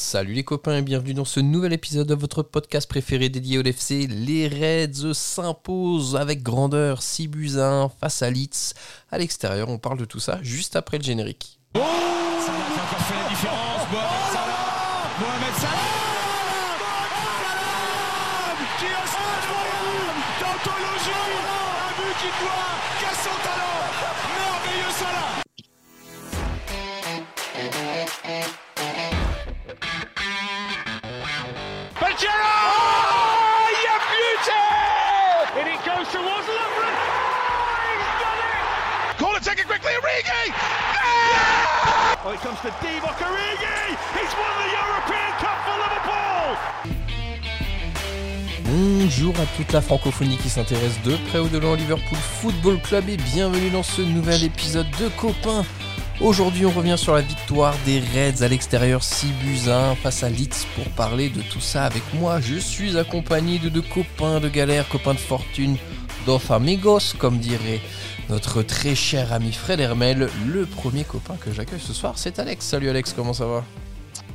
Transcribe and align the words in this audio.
Salut 0.00 0.32
les 0.32 0.44
copains 0.44 0.76
et 0.76 0.82
bienvenue 0.82 1.12
dans 1.12 1.24
ce 1.24 1.40
nouvel 1.40 1.72
épisode 1.72 2.06
de 2.06 2.14
votre 2.14 2.44
podcast 2.44 2.88
préféré 2.88 3.30
dédié 3.30 3.58
au 3.58 3.62
LFC. 3.62 4.06
Les 4.06 4.46
Reds 4.46 5.12
s'imposent 5.12 6.14
avec 6.14 6.44
grandeur 6.44 7.02
6 7.02 7.26
buts 7.26 7.56
à 7.56 7.66
1 7.66 7.88
face 7.88 8.22
à 8.22 8.30
Leeds. 8.30 8.74
À 9.10 9.18
l'extérieur, 9.18 9.68
on 9.68 9.78
parle 9.78 9.98
de 9.98 10.04
tout 10.04 10.20
ça 10.20 10.38
juste 10.40 10.76
après 10.76 10.98
le 10.98 11.02
générique. 11.02 11.58
Oh 11.74 11.80
Salah 11.80 12.58
qui 12.72 12.78
a 12.78 12.84
encore 12.84 13.06
fait 13.08 13.22
la 13.24 13.28
différence. 13.28 13.90
Mohamed 13.90 14.30
Salah 14.32 15.10
Mohamed 15.18 15.54
Salah 15.58 15.74
Qui 18.78 18.86
a 18.86 19.02
incroyable 19.02 20.14
D'anthologie 20.38 21.26
Un 21.74 21.90
but 21.98 22.14
qui 22.20 22.30
doit 22.38 22.70
casse 23.00 23.24
son 23.24 23.36
talent 23.42 23.67
Bonjour 48.64 49.34
à 49.40 49.46
toute 49.56 49.72
la 49.72 49.80
francophonie 49.80 50.36
qui 50.36 50.48
s'intéresse 50.50 51.00
de 51.04 51.16
près 51.28 51.38
ou 51.38 51.48
de 51.48 51.58
loin 51.58 51.72
au 51.72 51.76
Liverpool 51.76 52.18
Football 52.40 52.80
Club 52.80 53.08
et 53.08 53.16
bienvenue 53.16 53.70
dans 53.70 53.84
ce 53.84 54.02
nouvel 54.02 54.42
épisode 54.42 54.90
de 54.98 55.08
Copains. 55.08 55.64
Aujourd'hui, 56.20 56.66
on 56.66 56.70
revient 56.70 56.98
sur 56.98 57.14
la 57.14 57.20
victoire 57.20 57.76
des 57.86 58.00
Reds 58.00 58.42
à 58.42 58.48
l'extérieur 58.48 59.04
6 59.04 59.26
buts 59.44 59.70
à 59.70 59.90
1 59.90 59.94
face 59.94 60.24
à 60.24 60.28
Leeds 60.28 60.66
pour 60.74 60.84
parler 60.96 61.28
de 61.28 61.42
tout 61.42 61.60
ça 61.60 61.84
avec 61.84 62.02
moi. 62.14 62.40
Je 62.40 62.56
suis 62.56 62.98
accompagné 62.98 63.60
de 63.60 63.68
deux 63.68 63.82
copains 63.82 64.40
de 64.40 64.48
galère, 64.48 64.88
copains 64.88 65.14
de 65.14 65.20
fortune, 65.20 65.76
dos 66.26 66.40
amigos, 66.50 67.14
comme 67.18 67.38
dirait 67.38 67.80
notre 68.28 68.62
très 68.62 68.94
cher 68.94 69.32
ami 69.32 69.52
Fred 69.52 69.80
Hermel. 69.80 70.28
Le 70.46 70.66
premier 70.66 71.04
copain 71.04 71.36
que 71.36 71.52
j'accueille 71.52 71.80
ce 71.80 71.92
soir, 71.92 72.14
c'est 72.16 72.38
Alex. 72.38 72.64
Salut 72.64 72.88
Alex, 72.88 73.12
comment 73.12 73.32
ça 73.32 73.46
va? 73.46 73.64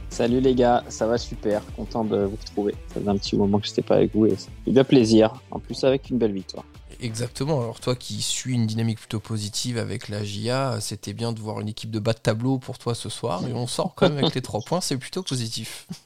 Salut 0.09 0.41
les 0.41 0.53
gars, 0.53 0.83
ça 0.89 1.07
va 1.07 1.17
super, 1.17 1.63
content 1.75 2.03
de 2.03 2.23
vous 2.25 2.35
retrouver. 2.39 2.75
Ça 2.89 2.99
faisait 2.99 3.09
un 3.09 3.17
petit 3.17 3.35
moment 3.35 3.59
que 3.59 3.65
je 3.65 3.71
n'étais 3.71 3.81
pas 3.81 3.95
avec 3.95 4.13
vous 4.15 4.27
et 4.27 4.35
c'est 4.37 4.71
de 4.71 4.81
plaisir, 4.83 5.33
en 5.49 5.59
plus 5.59 5.83
avec 5.83 6.09
une 6.09 6.19
belle 6.19 6.33
victoire. 6.33 6.65
Exactement, 7.01 7.59
alors 7.59 7.79
toi 7.79 7.95
qui 7.95 8.21
suis 8.21 8.53
une 8.53 8.67
dynamique 8.67 8.99
plutôt 8.99 9.19
positive 9.19 9.77
avec 9.77 10.09
la 10.09 10.23
GIA, 10.23 10.77
c'était 10.79 11.13
bien 11.13 11.33
de 11.33 11.39
voir 11.39 11.59
une 11.59 11.67
équipe 11.67 11.89
de 11.91 11.99
bas 11.99 12.13
de 12.13 12.19
tableau 12.19 12.59
pour 12.59 12.77
toi 12.77 12.93
ce 12.95 13.09
soir 13.09 13.45
et 13.47 13.53
on 13.53 13.65
sort 13.67 13.93
quand 13.95 14.07
même 14.07 14.19
avec 14.19 14.35
les 14.35 14.41
trois 14.41 14.61
points, 14.61 14.79
c'est 14.81 14.97
plutôt 14.97 15.23
positif. 15.23 15.87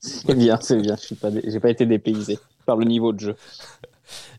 C'est 0.00 0.34
bien, 0.34 0.58
c'est 0.62 0.78
bien, 0.80 0.96
je 0.96 1.12
n'ai 1.12 1.20
pas, 1.20 1.30
dé- 1.30 1.42
j'ai 1.44 1.60
pas 1.60 1.68
été 1.68 1.84
dépaysé 1.84 2.38
par 2.64 2.76
le 2.78 2.86
niveau 2.86 3.12
de 3.12 3.20
jeu. 3.20 3.36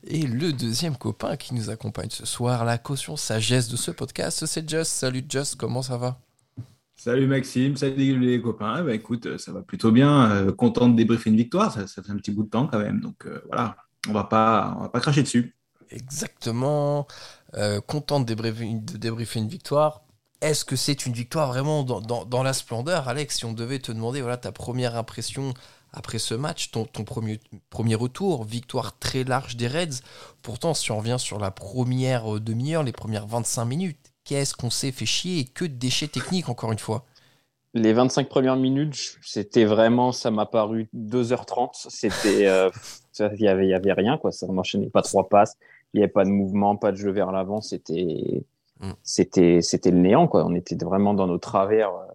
Et 0.06 0.22
le 0.24 0.54
deuxième 0.54 0.96
copain 0.98 1.36
qui 1.38 1.54
nous 1.54 1.70
accompagne 1.70 2.10
ce 2.10 2.26
soir, 2.26 2.66
la 2.66 2.78
caution 2.78 3.16
sagesse 3.18 3.68
de 3.68 3.76
ce 3.78 3.92
podcast, 3.92 4.46
c'est 4.46 4.70
Just. 4.70 4.92
Salut 4.92 5.24
Just, 5.28 5.56
comment 5.56 5.82
ça 5.82 5.98
va? 5.98 6.20
Salut 6.96 7.28
Maxime, 7.28 7.78
salut 7.78 8.20
les 8.20 8.42
copains. 8.42 8.84
Bah, 8.84 8.94
écoute, 8.94 9.38
ça 9.38 9.52
va 9.52 9.62
plutôt 9.62 9.92
bien. 9.92 10.32
Euh, 10.32 10.52
content 10.52 10.90
de 10.90 10.96
débriefer 10.96 11.30
une 11.30 11.38
victoire. 11.38 11.72
Ça, 11.72 11.86
ça 11.88 12.02
fait 12.02 12.12
un 12.12 12.18
petit 12.18 12.32
bout 12.32 12.44
de 12.44 12.50
temps 12.50 12.68
quand 12.68 12.80
même. 12.80 13.02
Donc 13.02 13.26
euh, 13.26 13.42
voilà, 13.48 13.76
on 14.10 14.14
va 14.14 14.24
pas, 14.24 14.76
on 14.78 14.82
va 14.82 14.90
pas 14.90 15.00
cracher 15.00 15.22
dessus. 15.24 15.56
Exactement. 15.92 17.06
Euh, 17.54 17.80
content 17.82 18.20
de 18.20 18.26
débriefer, 18.26 18.74
de 18.74 18.98
débriefer 18.98 19.40
une 19.40 19.48
victoire. 19.48 20.02
Est-ce 20.42 20.66
que 20.66 20.76
c'est 20.76 21.06
une 21.06 21.14
victoire 21.14 21.48
vraiment 21.50 21.84
dans, 21.84 22.00
dans- 22.02 22.26
dans 22.26 22.44
la 22.44 22.54
splendeur, 22.54 23.08
Alex? 23.08 23.38
Si 23.38 23.46
on 23.46 23.54
devait 23.54 23.80
te 23.80 23.92
demander 23.92 24.22
voilà, 24.22 24.38
ta 24.38 24.52
première 24.52 24.96
impression 24.96 25.54
après 25.94 26.20
ce 26.20 26.34
match, 26.34 26.72
ton, 26.72 26.86
ton 26.86 27.04
premier, 27.04 27.40
premier 27.70 27.96
retour, 27.96 28.44
victoire 28.44 28.98
très 29.00 29.24
large 29.24 29.56
des 29.56 29.68
Reds. 29.68 30.02
Pourtant, 30.42 30.74
si 30.74 30.92
on 30.92 30.98
revient 30.98 31.18
sur 31.20 31.40
la 31.40 31.52
première 31.52 32.36
euh, 32.36 32.40
demi-heure, 32.40 32.84
les 32.84 32.92
premières 32.92 33.28
25 33.28 33.66
minutes, 33.66 33.98
qu'est-ce 34.24 34.54
qu'on 34.54 34.70
s'est 34.70 34.92
fait 34.92 35.06
chier 35.06 35.40
et 35.40 35.46
que 35.46 35.66
de 35.66 35.74
déchets 35.74 36.08
techniques, 36.08 36.50
encore 36.50 36.72
une 36.72 36.80
fois? 36.80 37.06
Les 37.74 37.94
25 37.94 38.30
premières 38.30 38.56
minutes, 38.56 39.18
c'était 39.22 39.66
vraiment, 39.66 40.12
ça 40.12 40.32
m'a 40.32 40.46
paru 40.46 40.90
2h30. 40.96 41.88
C'était, 41.90 42.48
euh, 42.48 42.70
il 43.20 43.42
y 43.42 43.48
avait, 43.48 43.68
il 43.68 43.70
y 43.70 43.74
avait 43.74 43.94
rien 43.94 44.18
quoi. 44.18 44.32
Ça 44.32 44.48
n'enchaînait 44.48 44.90
pas 44.90 45.02
trois 45.02 45.30
passes. 45.30 45.58
Il 45.94 45.98
n'y 45.98 46.04
avait 46.04 46.12
pas 46.12 46.26
de 46.26 46.30
mouvement, 46.30 46.76
pas 46.76 46.92
de 46.92 46.98
jeu 46.98 47.12
vers 47.12 47.32
l'avant. 47.32 47.62
C'était, 47.62 48.44
Mm. 48.80 48.92
c'était, 49.04 49.62
c'était 49.62 49.92
le 49.92 49.98
néant 49.98 50.28
quoi. 50.28 50.46
On 50.46 50.54
était 50.54 50.76
vraiment 50.76 51.14
dans 51.14 51.28
nos 51.28 51.38
travers 51.38 51.90
euh, 51.90 52.06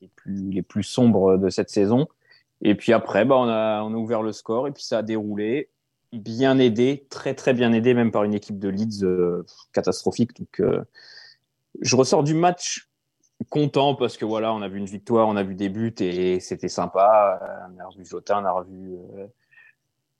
les 0.00 0.08
plus, 0.08 0.50
les 0.50 0.62
plus 0.62 0.82
sombres 0.82 1.36
de 1.36 1.48
cette 1.48 1.70
saison. 1.70 2.06
Et 2.62 2.76
puis 2.76 2.92
après, 2.92 3.24
bah, 3.24 3.36
on 3.36 3.48
a, 3.48 3.82
ouvert 3.84 4.22
le 4.22 4.32
score 4.32 4.68
et 4.68 4.72
puis 4.72 4.84
ça 4.84 4.98
a 4.98 5.02
déroulé. 5.02 5.68
Bien 6.12 6.58
aidé, 6.58 7.06
très 7.10 7.34
très 7.34 7.54
bien 7.54 7.72
aidé, 7.72 7.94
même 7.94 8.12
par 8.12 8.24
une 8.24 8.34
équipe 8.34 8.58
de 8.58 8.68
Leeds 8.68 9.02
euh, 9.02 9.46
catastrophique. 9.72 10.38
Donc, 10.38 10.60
euh, 10.60 10.82
je 11.80 11.96
ressors 11.96 12.22
du 12.22 12.34
match 12.34 12.90
content 13.48 13.94
parce 13.94 14.16
que 14.16 14.26
voilà, 14.26 14.52
on 14.52 14.60
a 14.60 14.68
vu 14.68 14.78
une 14.78 14.86
victoire, 14.86 15.26
on 15.26 15.36
a 15.36 15.42
vu 15.42 15.54
des 15.54 15.70
buts 15.70 15.94
et 16.00 16.38
c'était 16.38 16.68
sympa. 16.68 17.40
Euh, 17.42 17.74
On 17.74 17.80
a 17.80 17.86
revu 17.88 18.04
Jota, 18.04 18.38
on 18.38 18.44
a 18.44 18.52
revu, 18.52 18.92
euh, 19.16 19.26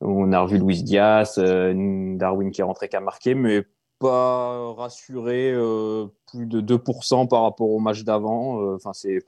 on 0.00 0.32
a 0.32 0.40
revu 0.40 0.58
Luis 0.58 0.82
Diaz, 0.82 1.38
Darwin 1.38 2.50
qui 2.50 2.62
est 2.62 2.64
rentré, 2.64 2.88
qui 2.88 2.96
a 2.96 3.00
marqué, 3.00 3.34
mais 3.34 3.62
pas 3.98 4.72
rassuré 4.72 5.52
plus 6.26 6.46
de 6.46 6.60
2% 6.60 7.28
par 7.28 7.42
rapport 7.42 7.68
au 7.68 7.78
match 7.78 8.02
d'avant. 8.02 8.74
Enfin, 8.74 8.94
c'est 8.94 9.24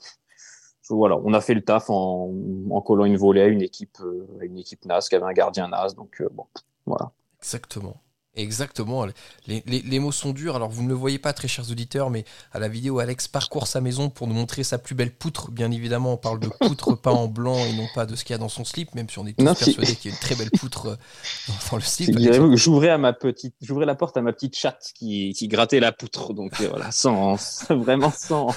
voilà, 0.90 1.16
on 1.24 1.32
a 1.32 1.40
fait 1.40 1.54
le 1.54 1.62
taf 1.62 1.88
en, 1.88 2.32
en 2.70 2.80
collant 2.80 3.04
une 3.04 3.16
volée 3.16 3.40
à 3.42 3.46
une 3.46 3.62
équipe, 3.62 3.98
euh, 4.00 4.26
à 4.40 4.44
une 4.44 4.58
équipe 4.58 4.84
NAS 4.84 5.06
qui 5.08 5.14
avait 5.14 5.24
un 5.24 5.32
gardien 5.32 5.68
NAS. 5.68 5.94
Donc 5.94 6.20
euh, 6.20 6.28
bon, 6.32 6.46
voilà. 6.86 7.10
Exactement. 7.40 8.00
Exactement. 8.36 9.06
Les, 9.46 9.62
les- 9.66 9.82
les 9.82 9.98
mots 9.98 10.12
sont 10.12 10.30
durs. 10.32 10.56
Alors, 10.56 10.68
vous 10.70 10.82
ne 10.82 10.88
le 10.88 10.94
voyez 10.94 11.18
pas, 11.18 11.32
très 11.32 11.46
chers 11.48 11.70
auditeurs, 11.70 12.10
mais 12.10 12.24
à 12.52 12.58
la 12.58 12.68
vidéo, 12.68 12.98
Alex 12.98 13.28
parcourt 13.28 13.66
sa 13.66 13.80
maison 13.80 14.10
pour 14.10 14.26
nous 14.26 14.34
montrer 14.34 14.64
sa 14.64 14.78
plus 14.78 14.94
belle 14.94 15.12
poutre. 15.12 15.50
Bien 15.50 15.70
évidemment, 15.70 16.14
on 16.14 16.16
parle 16.16 16.40
de 16.40 16.48
poutre 16.48 16.94
peint 17.00 17.12
en 17.12 17.28
blanc 17.28 17.56
et 17.56 17.72
non 17.74 17.86
pas 17.94 18.06
de 18.06 18.16
ce 18.16 18.24
qu'il 18.24 18.34
y 18.34 18.36
a 18.36 18.38
dans 18.38 18.48
son 18.48 18.64
slip, 18.64 18.94
même 18.94 19.08
si 19.08 19.18
on 19.18 19.26
est 19.26 19.34
tous 19.38 19.44
Non, 19.44 19.54
si- 19.54 19.64
persuadés 19.66 19.94
qu'il 19.96 20.10
y 20.10 20.14
a 20.14 20.16
une 20.16 20.20
très 20.20 20.34
belle 20.34 20.50
poutre 20.50 20.86
euh, 20.86 20.96
dans, 21.48 21.54
dans 21.70 21.76
le 21.76 21.82
slip. 21.82 22.18
J'ouvrais 22.56 22.88
à 22.90 22.98
ma 22.98 23.12
petite, 23.12 23.54
j'ouvrais 23.60 23.86
la 23.86 23.94
porte 23.94 24.16
à 24.16 24.22
ma 24.22 24.32
petite 24.32 24.56
chatte 24.56 24.92
qui, 24.94 25.32
qui 25.36 25.48
grattait 25.48 25.80
la 25.80 25.92
poutre. 25.92 26.32
Donc 26.34 26.60
euh, 26.60 26.68
voilà, 26.70 26.90
sans, 26.90 27.36
vraiment 27.70 28.10
sans, 28.10 28.48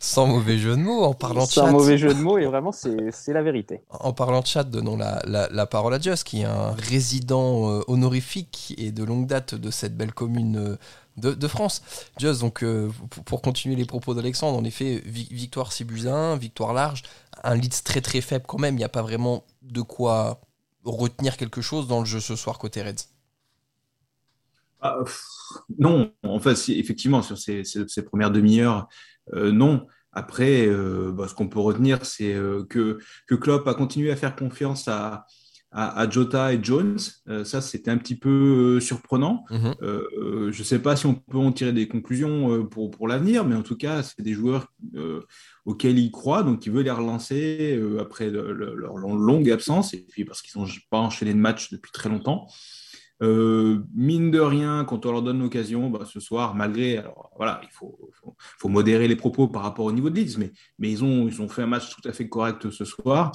Sans 0.00 0.26
mauvais 0.26 0.58
jeu 0.58 0.70
de 0.76 0.80
mots, 0.82 1.04
en 1.04 1.14
parlant 1.14 1.44
de 1.44 1.50
sans 1.50 1.66
chat. 1.66 1.70
mauvais 1.72 1.98
jeu 1.98 2.14
de 2.14 2.20
mots. 2.20 2.38
Et 2.38 2.46
vraiment, 2.46 2.72
c'est 2.72 3.10
c'est 3.12 3.32
la 3.32 3.42
vérité. 3.42 3.82
En 3.90 4.12
parlant 4.12 4.40
de 4.40 4.46
chat, 4.46 4.64
donnons 4.64 4.96
la, 4.96 5.20
la- 5.26 5.48
la 5.50 5.66
parole 5.66 5.94
à 5.94 6.00
Just, 6.00 6.24
qui 6.24 6.40
est 6.42 6.44
un 6.44 6.72
résident 6.72 7.70
euh, 7.70 7.82
honorifique 7.88 8.74
et 8.78 8.85
de 8.92 9.04
longue 9.04 9.26
date 9.26 9.54
de 9.54 9.70
cette 9.70 9.96
belle 9.96 10.12
commune 10.12 10.56
euh, 10.56 11.34
de, 11.34 11.48
France. 11.48 11.82
Just, 12.18 12.40
donc, 12.40 12.62
euh, 12.62 12.90
pour, 13.24 13.42
continuer 13.42 13.76
les 13.76 13.84
propos 13.84 14.14
d'Alexandre, 14.14 14.58
en 14.58 14.64
effet, 14.64 15.02
vi- 15.04 15.28
victoire 15.30 15.72
6 15.72 15.84
buts 15.84 16.06
à 16.06 16.14
1, 16.14 16.36
victoire 16.36 16.72
large, 16.72 17.02
un 17.42 17.54
Leeds 17.54 17.82
très 17.84 18.00
très 18.00 18.20
faible 18.20 18.44
quand 18.46 18.58
même, 18.58 18.74
il 18.74 18.78
n'y 18.78 18.84
a 18.84 18.88
pas 18.88 19.02
vraiment 19.02 19.44
de 19.62 19.80
quoi 19.80 20.40
retenir 20.84 21.36
quelque 21.36 21.60
chose 21.60 21.88
dans 21.88 22.00
le 22.00 22.06
jeu 22.06 22.20
ce 22.20 22.36
soir 22.36 22.58
côté 22.58 22.82
Reds. 22.82 23.08
Ah, 24.80 24.98
non, 25.78 26.12
en 26.22 26.38
fait, 26.38 26.56
effectivement, 26.68 27.22
sur 27.22 27.38
ces, 27.38 27.62
premières 28.04 28.30
demi-heures, 28.30 28.88
euh, 29.34 29.50
non. 29.52 29.86
Après, 30.12 30.66
bah, 31.12 31.28
ce 31.28 31.34
qu'on 31.34 31.48
peut 31.48 31.60
retenir, 31.60 32.06
c'est 32.06 32.34
que, 32.70 32.98
que 33.26 33.34
Klopp 33.34 33.68
a 33.68 33.74
continué 33.74 34.10
à 34.10 34.16
faire 34.16 34.34
confiance 34.34 34.88
à, 34.88 35.26
à, 35.76 36.00
à 36.00 36.10
Jota 36.10 36.52
et 36.54 36.58
Jones. 36.62 36.98
Euh, 37.28 37.44
ça, 37.44 37.60
c'était 37.60 37.90
un 37.90 37.98
petit 37.98 38.16
peu 38.16 38.76
euh, 38.76 38.80
surprenant. 38.80 39.44
Mhm. 39.50 39.74
Euh, 39.82 40.02
euh, 40.18 40.52
je 40.52 40.58
ne 40.60 40.64
sais 40.64 40.78
pas 40.80 40.96
si 40.96 41.06
on 41.06 41.14
peut 41.14 41.38
en 41.38 41.52
tirer 41.52 41.72
des 41.72 41.86
conclusions 41.86 42.64
pour, 42.66 42.90
pour 42.90 43.06
l'avenir, 43.06 43.44
mais 43.44 43.54
en 43.54 43.62
tout 43.62 43.76
cas, 43.76 44.02
c'est 44.02 44.22
des 44.22 44.32
joueurs 44.32 44.72
auxquels 45.66 45.98
il 45.98 46.10
croit, 46.10 46.42
donc 46.42 46.64
il 46.66 46.72
veut 46.72 46.82
les 46.82 46.90
relancer 46.90 47.80
après 48.00 48.30
le- 48.30 48.52
le- 48.52 48.74
leur 48.74 48.96
longue 48.96 49.50
absence, 49.50 49.94
et 49.94 50.06
puis 50.08 50.24
parce 50.24 50.40
qu'ils 50.42 50.60
n'ont 50.60 50.68
pas 50.90 50.98
enchaîné 50.98 51.34
de 51.34 51.38
match 51.38 51.70
depuis 51.70 51.92
très 51.92 52.08
longtemps. 52.08 52.46
Euh, 53.22 53.78
mine 53.94 54.30
de 54.30 54.40
rien, 54.40 54.84
quand 54.84 55.06
on 55.06 55.12
leur 55.12 55.22
donne 55.22 55.40
l'occasion, 55.40 55.88
bah, 55.88 56.04
ce 56.04 56.20
soir, 56.20 56.54
malgré, 56.54 56.98
alors 56.98 57.30
voilà, 57.36 57.60
il 57.62 57.70
faut, 57.72 57.98
faut, 58.12 58.36
faut 58.58 58.68
modérer 58.68 59.08
les 59.08 59.16
propos 59.16 59.48
par 59.48 59.62
rapport 59.62 59.86
au 59.86 59.92
niveau 59.92 60.10
de 60.10 60.16
Leeds, 60.20 60.36
mais, 60.38 60.52
mais 60.78 60.90
ils, 60.90 61.02
ont, 61.02 61.26
ils 61.26 61.40
ont 61.40 61.48
fait 61.48 61.62
un 61.62 61.66
match 61.66 61.88
tout 61.94 62.06
à 62.06 62.12
fait 62.12 62.28
correct 62.28 62.70
ce 62.70 62.84
soir. 62.84 63.32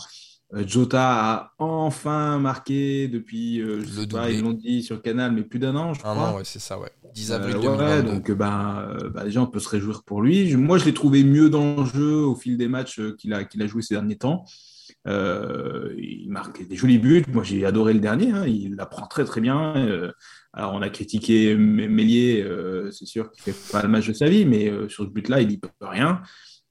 Euh, 0.54 0.64
Jota 0.68 1.02
a 1.32 1.54
enfin 1.60 2.38
marqué 2.40 3.08
depuis, 3.08 3.62
euh, 3.62 3.80
je 3.82 3.86
Le 3.96 4.02
sais 4.02 4.08
pas, 4.08 4.30
ils 4.30 4.42
l'ont 4.42 4.52
dit 4.54 4.84
sur 4.84 5.02
Canal, 5.02 5.32
mais 5.32 5.44
plus 5.44 5.60
d'un 5.60 5.76
an, 5.76 5.94
je 5.94 6.02
Un 6.02 6.14
crois. 6.14 6.30
an, 6.32 6.36
ouais, 6.38 6.44
c'est 6.44 6.60
ça, 6.60 6.78
ouais. 6.80 6.92
10 7.14 7.32
Euh, 7.32 7.36
avril 7.36 7.56
ouais, 7.58 7.62
2022. 7.64 8.12
donc 8.12 8.32
bah, 8.32 8.96
bah, 9.14 9.24
déjà 9.26 9.42
on 9.42 9.48
peut 9.48 9.60
se 9.60 9.70
réjouir 9.70 10.04
pour 10.04 10.22
lui. 10.22 10.56
Moi 10.56 10.78
je 10.78 10.86
l'ai 10.86 10.94
trouvé 10.94 11.24
mieux 11.24 11.50
dans 11.50 11.82
le 11.82 11.86
jeu 11.86 12.16
au 12.16 12.36
fil 12.36 12.58
des 12.58 12.68
matchs 12.70 13.00
euh, 13.00 13.16
qu'il 13.18 13.34
a, 13.34 13.44
qu'il 13.44 13.62
a 13.62 13.68
joué 13.68 13.82
ces 13.82 13.96
derniers 13.96 14.18
temps. 14.18 14.46
Euh, 15.08 15.94
il 15.98 16.30
marque 16.30 16.66
des 16.68 16.76
jolis 16.76 17.00
buts. 17.00 17.26
Moi 17.34 17.44
j'ai 17.44 17.66
adoré 17.66 17.94
le 17.94 18.00
dernier. 18.00 18.32
hein. 18.32 18.46
Il 18.48 18.80
apprend 18.80 19.08
très 19.08 19.26
très 19.26 19.42
bien. 19.42 19.74
Alors 20.54 20.74
on 20.74 20.82
a 20.82 20.90
critiqué 20.90 21.56
Mélier, 21.56 22.46
c'est 22.92 23.06
sûr 23.06 23.32
qu'il 23.32 23.42
fait 23.44 23.72
pas 23.72 23.82
le 23.84 23.90
match 23.90 24.08
de 24.08 24.14
sa 24.14 24.28
vie, 24.30 24.46
mais 24.46 24.72
sur 24.90 25.06
ce 25.06 25.10
but-là 25.10 25.42
il 25.42 25.48
n'y 25.48 25.58
peut 25.58 25.70
rien. 25.82 26.22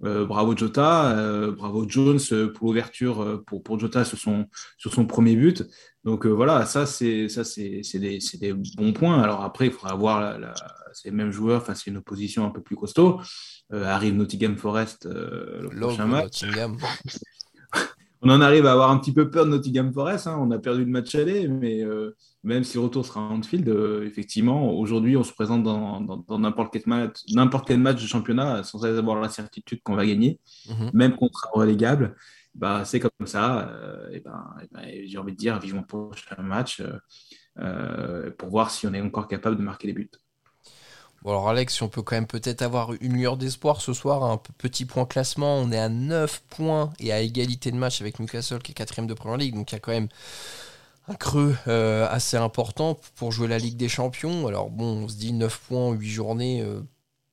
Bravo 0.01 0.57
Jota, 0.57 1.51
bravo 1.57 1.89
Jones 1.89 2.21
pour 2.55 2.69
l'ouverture 2.69 3.43
pour, 3.47 3.63
pour 3.63 3.79
Jota 3.79 4.05
sur 4.05 4.19
son, 4.19 4.47
sur 4.79 4.93
son 4.93 5.07
premier 5.07 5.37
but. 5.37 5.65
Donc 6.05 6.27
voilà, 6.27 6.65
ça 6.65 6.87
c'est 6.87 7.29
ça 7.29 7.45
c'est 7.45 7.83
des, 7.95 8.19
des, 8.41 8.55
bons 8.77 8.93
points. 8.93 9.23
Alors 9.23 9.43
après, 9.43 9.67
il 9.67 9.73
faudra 9.73 9.95
voir 9.95 10.39
la, 10.39 10.55
ces 10.93 11.11
mêmes 11.11 11.31
joueurs 11.31 11.65
face 11.65 11.87
à 11.87 11.91
une 11.91 11.99
opposition 11.99 12.47
un 12.47 12.51
peu 12.51 12.63
plus 12.63 12.77
costaud. 12.77 13.21
arrive 13.71 14.15
Nottingham 14.15 14.57
Forest 14.57 15.07
le 15.07 15.69
prochain 15.79 16.07
match. 16.07 16.45
On 18.23 18.31
en 18.31 18.41
arrive 18.41 18.67
à 18.67 18.73
avoir 18.73 18.91
un 18.91 18.99
petit 18.99 19.13
peu 19.13 19.31
peur 19.31 19.47
de 19.47 19.51
Nottingham 19.51 19.93
Forest. 19.93 20.27
Hein. 20.27 20.39
On 20.41 20.51
a 20.51 20.59
perdu 20.59 20.85
le 20.85 20.91
match 20.91 21.15
aller, 21.15 21.49
mais 21.49 21.83
euh, 21.83 22.15
même 22.45 22.65
si 22.65 22.77
le 22.77 22.85
retour 22.85 23.05
sera 23.07 23.21
en 23.21 23.39
Anfield, 23.39 23.69
euh, 23.69 24.05
effectivement, 24.05 24.75
aujourd'hui, 24.79 25.17
on 25.17 25.25
se 25.25 25.33
présente 25.33 25.63
dans 25.63 26.39
n'importe 26.39 26.73
quel, 26.73 26.83
match, 26.87 27.21
quel 27.67 27.79
match 27.79 28.03
de 28.03 28.07
championnat 28.07 28.63
sans 28.63 28.85
avoir 28.85 29.21
la 29.21 29.29
certitude 29.29 29.83
qu'on 29.83 29.95
va 29.95 30.07
gagner, 30.07 30.39
mhm. 30.69 30.91
même 30.93 31.17
contre 31.17 31.49
un 31.49 31.59
relégable. 31.59 32.15
Bah, 32.55 32.85
c'est 32.85 33.01
comme 33.01 33.27
ça. 33.27 33.69
Euh, 33.71 34.11
et 34.11 34.21
ben, 34.21 34.45
ben, 34.73 34.83
j'ai 35.05 35.19
envie 35.19 35.33
de 35.33 35.39
dire 35.39 35.59
vivement 35.59 35.81
le 35.83 35.87
prochain 35.87 36.43
match 36.43 36.83
pour 38.39 38.49
voir 38.49 38.71
si 38.71 38.87
on 38.87 38.95
est 38.95 39.01
encore 39.01 39.29
capable 39.29 39.57
de 39.57 39.63
marquer 39.63 39.87
les 39.87 39.93
buts. 39.93 40.11
Bon 41.23 41.31
alors 41.33 41.51
Alex, 41.51 41.83
on 41.83 41.89
peut 41.89 42.03
quand 42.03 42.17
même 42.17 42.27
peut-être 42.27 42.63
avoir 42.63 42.93
une 43.01 43.13
lueur 43.13 43.37
d'espoir 43.37 43.83
ce 43.83 43.93
soir, 43.93 44.25
un 44.25 44.39
petit 44.39 44.87
point 44.87 45.05
classement, 45.05 45.57
on 45.57 45.71
est 45.71 45.79
à 45.79 45.91
9 45.91 46.43
points 46.49 46.93
et 46.99 47.13
à 47.13 47.21
égalité 47.21 47.71
de 47.71 47.77
match 47.77 48.01
avec 48.01 48.21
Newcastle 48.21 48.61
qui 48.61 48.73
est 48.73 48.75
quatrième 48.75 49.07
de 49.07 49.13
Premier 49.13 49.37
League, 49.37 49.55
donc 49.55 49.71
il 49.71 49.75
y 49.75 49.77
a 49.77 49.81
quand 49.81 49.93
même 49.93 50.09
un 51.09 51.15
creux 51.15 51.57
euh, 51.67 52.07
assez 52.09 52.39
important 52.39 52.99
pour 53.17 53.33
jouer 53.33 53.49
la 53.49 53.59
Ligue 53.59 53.77
des 53.77 53.89
Champions. 53.89 54.47
Alors 54.47 54.71
bon, 54.71 55.05
on 55.05 55.09
se 55.09 55.17
dit 55.17 55.33
9 55.33 55.61
points, 55.69 55.93
8 55.93 56.09
journées, 56.09 56.63
euh, 56.63 56.81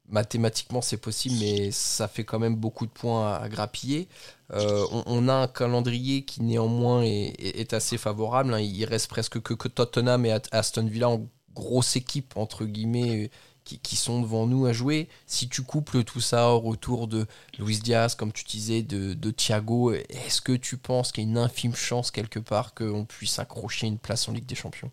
mathématiquement 0.10 0.82
c'est 0.82 0.98
possible, 0.98 1.36
mais 1.40 1.72
ça 1.72 2.10
fait 2.10 2.24
quand 2.26 2.40
même 2.40 2.56
beaucoup 2.56 2.86
de 2.88 2.92
points 2.92 3.36
à, 3.36 3.48
grappiller. 3.48 4.10
Euh, 4.52 4.86
on, 5.06 5.30
a 5.30 5.34
un 5.34 5.48
calendrier 5.48 6.24
qui 6.26 6.42
néanmoins 6.42 7.04
est, 7.04 7.74
assez 7.74 7.98
favorable, 7.98 8.54
hein. 8.54 8.60
il 8.60 8.84
reste 8.86 9.10
presque 9.10 9.40
que, 9.42 9.54
que 9.54 9.68
Tottenham 9.70 10.26
et 10.26 10.38
Aston 10.52 10.88
Villa 10.88 11.10
en 11.10 11.28
grosse 11.54 11.96
équipe, 11.96 12.38
entre 12.38 12.66
guillemets, 12.66 13.30
qui, 13.76 13.96
sont 13.96 14.22
devant 14.22 14.48
nous 14.48 14.66
à 14.66 14.74
jouer. 14.74 15.10
Si 15.26 15.50
tu 15.50 15.64
couples 15.64 16.04
tout 16.04 16.22
ça 16.22 16.50
au 16.50 16.60
retour 16.60 17.08
de 17.08 17.26
Luis 17.60 17.80
Diaz, 17.80 18.16
comme 18.16 18.32
tu 18.32 18.46
disais, 18.46 18.82
de, 18.82 19.14
de 19.14 19.32
Thiago, 19.32 19.92
est-ce 19.92 20.42
que 20.42 20.54
tu 20.54 20.78
penses 20.78 21.12
qu'il 21.12 21.24
y 21.24 21.28
a 21.28 21.30
une 21.30 21.38
infime 21.38 21.76
chance 21.76 22.12
quelque 22.12 22.40
part 22.40 22.74
qu'on 22.74 23.06
puisse 23.06 23.40
accrocher 23.40 23.88
une 23.88 23.98
place 23.98 24.28
en 24.30 24.34
Ligue 24.34 24.46
des 24.46 24.56
Champions? 24.56 24.92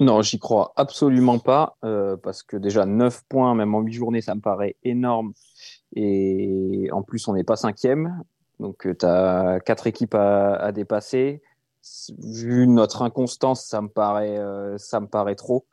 Non, 0.00 0.22
j'y 0.22 0.40
crois 0.40 0.72
absolument 0.74 1.38
pas, 1.38 1.76
euh, 1.84 2.16
parce 2.16 2.42
que 2.42 2.56
déjà 2.56 2.84
9 2.84 3.22
points, 3.28 3.54
même 3.54 3.74
en 3.74 3.80
8 3.80 3.92
journées, 3.92 4.20
ça 4.22 4.34
me 4.34 4.40
paraît 4.40 4.76
énorme. 4.82 5.32
Et 5.94 6.88
en 6.90 7.02
plus, 7.02 7.28
on 7.28 7.34
n'est 7.34 7.44
pas 7.44 7.54
cinquième, 7.54 8.22
donc 8.58 8.88
tu 8.98 9.06
as 9.06 9.60
4 9.64 9.86
équipes 9.86 10.16
à, 10.16 10.72
dépasser. 10.72 11.42
Vu 12.18 12.66
notre 12.66 13.02
inconstance, 13.02 13.66
ça 13.66 13.82
me 13.82 13.88
paraît, 13.88 14.36
euh, 14.38 14.76
ça 14.78 14.98
me 14.98 15.06
paraît 15.06 15.36
trop. 15.36 15.66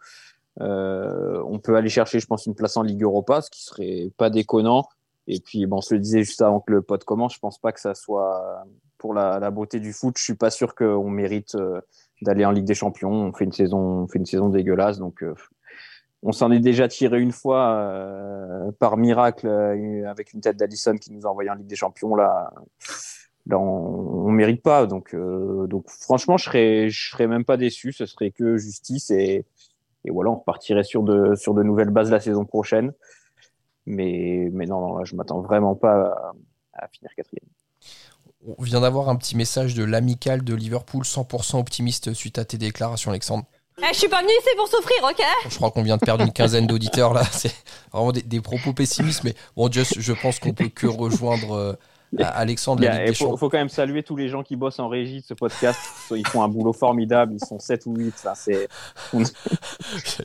Euh, 0.60 1.42
on 1.48 1.60
peut 1.60 1.76
aller 1.76 1.90
chercher, 1.90 2.20
je 2.20 2.28
pense, 2.28 2.46
une 2.46 2.56
place 2.56 2.76
en 2.78 2.84
Ligue 2.84 3.04
Europa, 3.04 3.42
ce 3.42 3.50
qui 3.50 3.64
serait 3.64 4.12
pas 4.18 4.30
déconnant. 4.30 4.86
Et 5.28 5.40
puis, 5.40 5.66
bon, 5.66 5.78
on 5.78 5.82
se 5.82 5.94
le 5.94 6.00
disait 6.00 6.24
juste 6.24 6.42
avant 6.42 6.60
que 6.60 6.72
le 6.72 6.82
pod 6.82 7.04
commence, 7.04 7.36
je 7.36 7.40
pense 7.40 7.58
pas 7.60 7.72
que 7.72 7.80
ça 7.80 7.94
soit 7.94 8.66
pour 8.98 9.14
la, 9.14 9.52
beauté 9.52 9.80
du 9.80 9.94
foot. 9.94 10.16
Je 10.18 10.24
suis 10.24 10.36
pas 10.36 10.50
sûr 10.50 10.76
qu'on 10.76 11.10
mérite 11.10 11.56
euh, 11.56 11.80
d'aller 12.22 12.46
en 12.46 12.52
Ligue 12.52 12.66
des 12.66 12.74
Champions. 12.74 13.12
On 13.12 13.34
fait 13.34 13.46
une 13.46 13.52
saison, 13.52 13.78
on 13.78 14.08
fait 14.08 14.20
une 14.20 14.26
saison 14.26 14.50
dégueulasse, 14.50 15.00
donc 15.00 15.24
euh, 15.24 15.34
on 16.24 16.32
s'en 16.32 16.52
est 16.52 16.60
déjà 16.60 16.88
tiré 16.88 17.20
une 17.20 17.32
fois 17.32 17.90
par 18.78 18.96
miracle 18.96 19.48
avec 20.08 20.34
une 20.34 20.42
tête 20.42 20.56
d'Allison 20.56 20.96
qui 20.96 21.12
nous 21.12 21.26
a 21.26 21.30
envoyé 21.32 21.50
en 21.50 21.56
Ligue 21.56 21.66
des 21.66 21.76
Champions. 21.76 22.14
Là, 22.14 22.54
là 23.48 23.58
on, 23.58 24.30
ne 24.30 24.36
mérite 24.36 24.62
pas. 24.62 24.86
Donc, 24.86 25.16
donc 25.16 25.90
franchement, 25.90 26.38
je 26.38 26.46
serais, 26.46 26.90
je 26.92 27.10
serais 27.10 27.26
même 27.26 27.44
pas 27.44 27.58
déçu. 27.58 27.92
Ce 27.92 28.06
serait 28.06 28.30
que 28.30 28.58
justice 28.58 29.10
et 29.10 29.46
et 30.06 30.12
voilà, 30.12 30.32
on 30.32 30.36
repartirait 30.36 30.84
sur 30.84 31.04
de, 31.04 31.36
sur 31.36 31.54
de 31.54 31.64
nouvelles 31.64 31.90
bases 31.90 32.12
la 32.12 32.20
saison 32.20 32.46
prochaine. 32.46 32.92
Mais, 33.86 34.50
mais 34.52 34.66
non, 34.66 34.80
non 34.80 34.98
là, 34.98 35.04
je 35.06 35.16
m'attends 35.16 35.42
vraiment 35.42 35.76
pas 35.76 36.34
à, 36.74 36.88
finir 36.88 37.12
quatrième. 37.16 37.48
On 38.58 38.64
vient 38.64 38.82
d'avoir 38.82 39.10
un 39.10 39.16
petit 39.16 39.38
message 39.38 39.76
de 39.76 39.84
l'amical 39.84 40.44
de 40.44 40.56
Liverpool, 40.56 41.04
100% 41.04 41.60
optimiste 41.60 42.14
suite 42.14 42.40
à 42.40 42.46
tes 42.46 42.58
déclarations, 42.58 43.12
Alexandre. 43.12 43.46
Eh, 43.80 43.94
je 43.94 44.00
suis 44.00 44.08
pas 44.08 44.22
venu 44.22 44.32
ici 44.32 44.50
pour 44.56 44.68
souffrir, 44.68 45.04
ok? 45.04 45.24
Je 45.50 45.56
crois 45.56 45.72
qu'on 45.72 45.82
vient 45.84 45.98
de 45.98 46.06
perdre 46.06 46.24
une 46.24 46.34
quinzaine 46.34 46.68
d'auditeurs 46.68 47.14
là. 47.14 47.24
C'est 47.32 47.54
vraiment 47.92 48.12
des, 48.12 48.42
propos 48.42 48.74
pessimistes, 48.74 49.24
mais 49.24 49.34
bon, 49.56 49.72
just, 49.72 50.00
je 50.00 50.14
pense 50.14 50.40
qu'on 50.40 50.54
peut 50.54 50.70
que 50.70 50.88
rejoindre 50.88 51.54
euh, 51.54 51.74
Alexandre. 52.20 52.84
Il 52.84 53.16
faut, 53.16 53.38
quand 53.38 53.58
même 53.58 53.70
saluer 53.70 54.04
tous 54.04 54.16
les 54.16 54.28
gens 54.28 54.44
qui 54.44 54.56
bossent 54.56 54.80
en 54.80 54.90
régie 54.90 55.22
de 55.22 55.26
ce 55.26 55.34
podcast. 55.34 55.80
Ils 56.12 56.28
font 56.28 56.44
un 56.44 56.48
boulot 56.48 56.74
formidable. 56.74 57.34
Ils 57.34 57.46
sont 57.46 57.60
7 57.60 57.86
ou 57.86 57.96
8. 57.96 58.28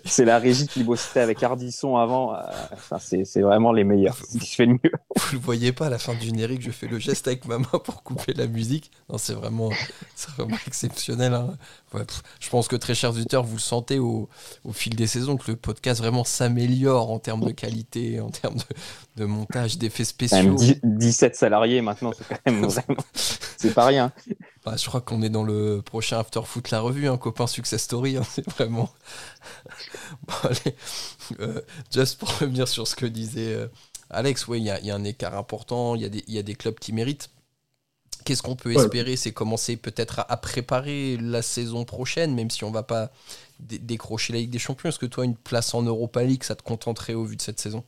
c'est 0.04 0.24
la 0.24 0.38
régie 0.38 0.66
qui 0.66 0.82
bossait 0.82 1.20
avec 1.20 1.42
Ardisson 1.42 1.96
avant. 1.96 2.36
Enfin, 2.72 2.98
c'est 2.98 3.40
vraiment 3.40 3.72
les 3.72 3.84
meilleurs. 3.84 4.16
C'est 4.16 4.38
ce 4.38 4.38
qui 4.38 4.54
fait 4.54 4.66
le 4.66 4.72
mieux. 4.72 4.92
Vous 5.16 5.36
ne 5.36 5.42
voyez 5.42 5.72
pas 5.72 5.86
à 5.86 5.90
la 5.90 5.98
fin 5.98 6.14
du 6.14 6.26
générique, 6.26 6.62
je 6.62 6.70
fais 6.70 6.86
le 6.88 6.98
geste 6.98 7.26
avec 7.26 7.46
ma 7.46 7.58
main 7.58 7.80
pour 7.84 8.02
couper 8.02 8.32
la 8.34 8.46
musique. 8.46 8.90
Non, 9.08 9.18
c'est 9.18 9.34
vraiment, 9.34 9.70
vraiment 10.36 10.56
exceptionnel. 10.66 11.34
Hein. 11.34 11.56
je 12.40 12.48
pense 12.50 12.68
que 12.68 12.76
très 12.76 12.94
chers 12.94 13.10
auditeurs, 13.10 13.44
vous 13.44 13.56
le 13.56 13.60
sentez 13.60 13.98
au, 13.98 14.28
au, 14.64 14.72
fil 14.72 14.94
des 14.96 15.06
saisons 15.06 15.36
que 15.36 15.50
le 15.50 15.56
podcast 15.56 16.00
vraiment 16.00 16.24
s'améliore 16.24 17.10
en 17.10 17.18
termes 17.18 17.44
de 17.44 17.52
qualité, 17.52 18.20
en 18.20 18.30
termes 18.30 18.56
de, 18.56 19.22
de 19.22 19.24
montage, 19.24 19.78
d'effets 19.78 20.04
spéciaux. 20.04 20.56
17 20.82 21.36
salariés 21.36 21.75
maintenant, 21.80 22.12
c'est 22.16 22.26
quand 22.28 22.50
même 22.50 22.68
c'est 23.14 23.74
pas 23.74 23.86
rien. 23.86 24.12
Bah, 24.64 24.74
je 24.76 24.86
crois 24.86 25.00
qu'on 25.00 25.22
est 25.22 25.28
dans 25.28 25.44
le 25.44 25.82
prochain 25.82 26.18
After 26.18 26.40
Foot 26.44 26.70
la 26.70 26.80
revue, 26.80 27.08
un 27.08 27.14
hein, 27.14 27.18
copain 27.18 27.46
success 27.46 27.82
story, 27.82 28.16
hein, 28.16 28.22
c'est 28.28 28.48
vraiment. 28.50 28.90
Euh, 31.40 31.60
just 31.92 32.18
pour 32.18 32.38
revenir 32.38 32.68
sur 32.68 32.86
ce 32.86 32.94
que 32.94 33.06
disait 33.06 33.54
euh, 33.54 33.68
Alex, 34.10 34.46
oui, 34.48 34.58
il 34.58 34.64
y, 34.64 34.90
a 34.90 34.94
un 34.94 35.04
écart 35.04 35.36
important, 35.36 35.94
il 35.94 36.02
y, 36.02 36.32
y, 36.32 36.38
a 36.38 36.42
des 36.42 36.54
clubs 36.54 36.78
qui 36.78 36.92
méritent. 36.92 37.30
Qu'est-ce 38.24 38.42
qu'on 38.42 38.56
peut 38.56 38.72
espérer 38.72 39.16
C'est 39.16 39.32
commencer 39.32 39.76
peut-être 39.76 40.24
à, 40.28 40.36
préparer 40.36 41.16
la 41.16 41.42
saison 41.42 41.84
prochaine, 41.84 42.34
même 42.34 42.50
si 42.50 42.64
on 42.64 42.72
va 42.72 42.82
pas 42.82 43.10
décrocher 43.60 44.32
la 44.32 44.40
Ligue 44.40 44.50
des 44.50 44.58
Champions. 44.58 44.88
Est-ce 44.88 44.98
que 44.98 45.06
toi, 45.06 45.24
une 45.24 45.36
place 45.36 45.74
en 45.74 45.82
Europa 45.82 46.24
League, 46.24 46.42
ça 46.42 46.56
te 46.56 46.62
contenterait 46.62 47.14
au 47.14 47.24
vu 47.24 47.36
de 47.36 47.42
cette 47.42 47.60
saison? 47.60 47.84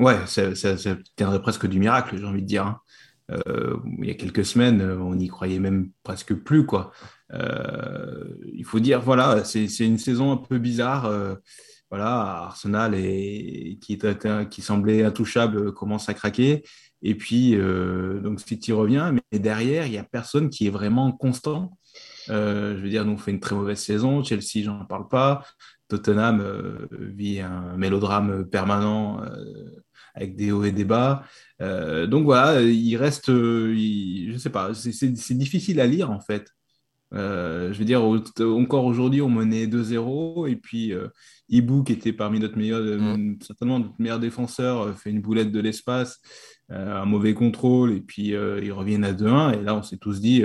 Ouais, 0.00 0.16
ça, 0.26 0.54
ça, 0.54 0.76
tiendrait 1.14 1.42
presque 1.42 1.66
du 1.66 1.78
miracle, 1.78 2.16
j'ai 2.16 2.24
envie 2.24 2.40
de 2.40 2.46
dire. 2.46 2.64
Hein. 2.64 2.80
Euh, 3.30 3.76
il 3.98 4.06
y 4.06 4.10
a 4.10 4.14
quelques 4.14 4.46
semaines, 4.46 4.80
on 4.82 5.14
n'y 5.14 5.28
croyait 5.28 5.58
même 5.58 5.90
presque 6.02 6.34
plus. 6.34 6.64
Quoi. 6.64 6.90
Euh, 7.34 8.24
il 8.54 8.64
faut 8.64 8.80
dire, 8.80 9.02
voilà, 9.02 9.44
c'est 9.44 9.66
une 9.80 9.98
saison 9.98 10.32
un 10.32 10.38
peu 10.38 10.58
bizarre. 10.58 11.04
Euh, 11.04 11.34
voilà, 11.90 12.46
Arsenal 12.46 12.94
qui 13.80 14.62
semblait 14.62 15.04
intouchable 15.04 15.74
commence 15.74 16.08
à 16.08 16.14
craquer. 16.14 16.62
Et 17.02 17.14
puis, 17.14 17.56
donc 18.22 18.40
City 18.40 18.72
revient, 18.72 19.12
mais 19.12 19.38
derrière, 19.38 19.86
il 19.86 19.92
n'y 19.92 19.98
a 19.98 20.04
personne 20.04 20.50
qui 20.50 20.66
est 20.66 20.70
vraiment 20.70 21.12
constant. 21.12 21.76
je 22.28 22.80
veux 22.80 22.88
dire, 22.88 23.04
nous, 23.04 23.12
on 23.12 23.18
fait 23.18 23.32
une 23.32 23.40
très 23.40 23.56
mauvaise 23.56 23.80
saison. 23.80 24.22
Chelsea, 24.22 24.64
j'en 24.64 24.84
parle 24.86 25.08
pas. 25.08 25.44
Tottenham 25.88 26.88
vit 26.92 27.40
un 27.40 27.76
mélodrame 27.76 28.48
permanent 28.48 29.20
avec 30.14 30.36
des 30.36 30.52
hauts 30.52 30.64
et 30.64 30.72
des 30.72 30.84
bas. 30.84 31.24
Euh, 31.60 32.06
donc 32.06 32.24
voilà, 32.24 32.60
il 32.60 32.96
reste, 32.96 33.30
euh, 33.30 33.74
je 33.74 34.36
sais 34.38 34.50
pas, 34.50 34.72
c'est 34.74 35.38
difficile 35.38 35.80
à 35.80 35.86
lire 35.86 36.10
en 36.10 36.20
fait. 36.20 36.48
Euh, 37.12 37.72
je 37.72 37.78
veux 37.78 37.84
dire, 37.84 38.04
encore 38.04 38.84
aujourd'hui, 38.84 39.20
on 39.20 39.28
menait 39.28 39.66
2-0 39.66 40.48
et 40.48 40.56
puis 40.56 40.92
Ibu, 41.48 41.84
qui 41.84 41.92
était 41.92 42.12
parmi 42.12 42.38
notre 42.38 42.56
meilleur, 42.56 42.82
mm. 42.82 43.38
certainement 43.42 43.80
notre 43.80 44.00
meilleur 44.00 44.20
défenseur, 44.20 44.96
fait 44.96 45.10
une 45.10 45.20
boulette 45.20 45.52
de 45.52 45.60
l'espace, 45.60 46.20
un 46.68 47.04
mauvais 47.04 47.34
contrôle 47.34 47.92
et 47.92 48.00
puis 48.00 48.28
ils 48.28 48.72
reviennent 48.72 49.04
à 49.04 49.12
2-1 49.12 49.58
et 49.58 49.62
là, 49.62 49.74
on 49.74 49.82
s'est 49.82 49.98
tous 49.98 50.20
dit, 50.20 50.44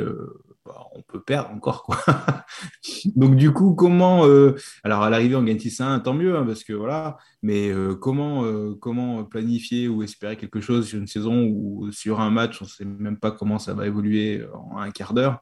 bah, 0.66 0.88
on 0.96 1.04
peut 1.04 1.22
perdre 1.22 1.52
encore. 1.52 1.84
Quoi. 1.84 1.98
Donc, 3.16 3.36
du 3.36 3.52
coup, 3.52 3.76
comment. 3.76 4.26
Euh, 4.26 4.56
alors, 4.84 5.04
à 5.04 5.12
l'arrivée, 5.12 5.36
on 5.36 5.44
gagne 5.44 5.58
6-1, 5.58 6.02
tant 6.02 6.16
mieux, 6.16 6.36
hein, 6.36 6.44
parce 6.44 6.64
que 6.64 6.74
voilà. 6.74 7.18
Mais 7.44 7.70
euh, 7.70 7.96
comment, 7.96 8.46
euh, 8.46 8.74
comment 8.74 9.24
planifier 9.26 9.88
ou 9.88 10.02
espérer 10.02 10.38
quelque 10.38 10.62
chose 10.62 10.88
sur 10.88 10.98
une 10.98 11.08
saison 11.08 11.44
ou 11.44 11.92
sur 11.92 12.20
un 12.20 12.32
match, 12.32 12.62
on 12.62 12.66
ne 12.66 12.70
sait 12.70 12.86
même 12.86 13.20
pas 13.20 13.32
comment 13.32 13.60
ça 13.60 13.76
va 13.76 13.86
évoluer 13.86 14.44
en 14.54 14.78
un 14.80 14.90
quart 14.90 15.14
d'heure. 15.14 15.40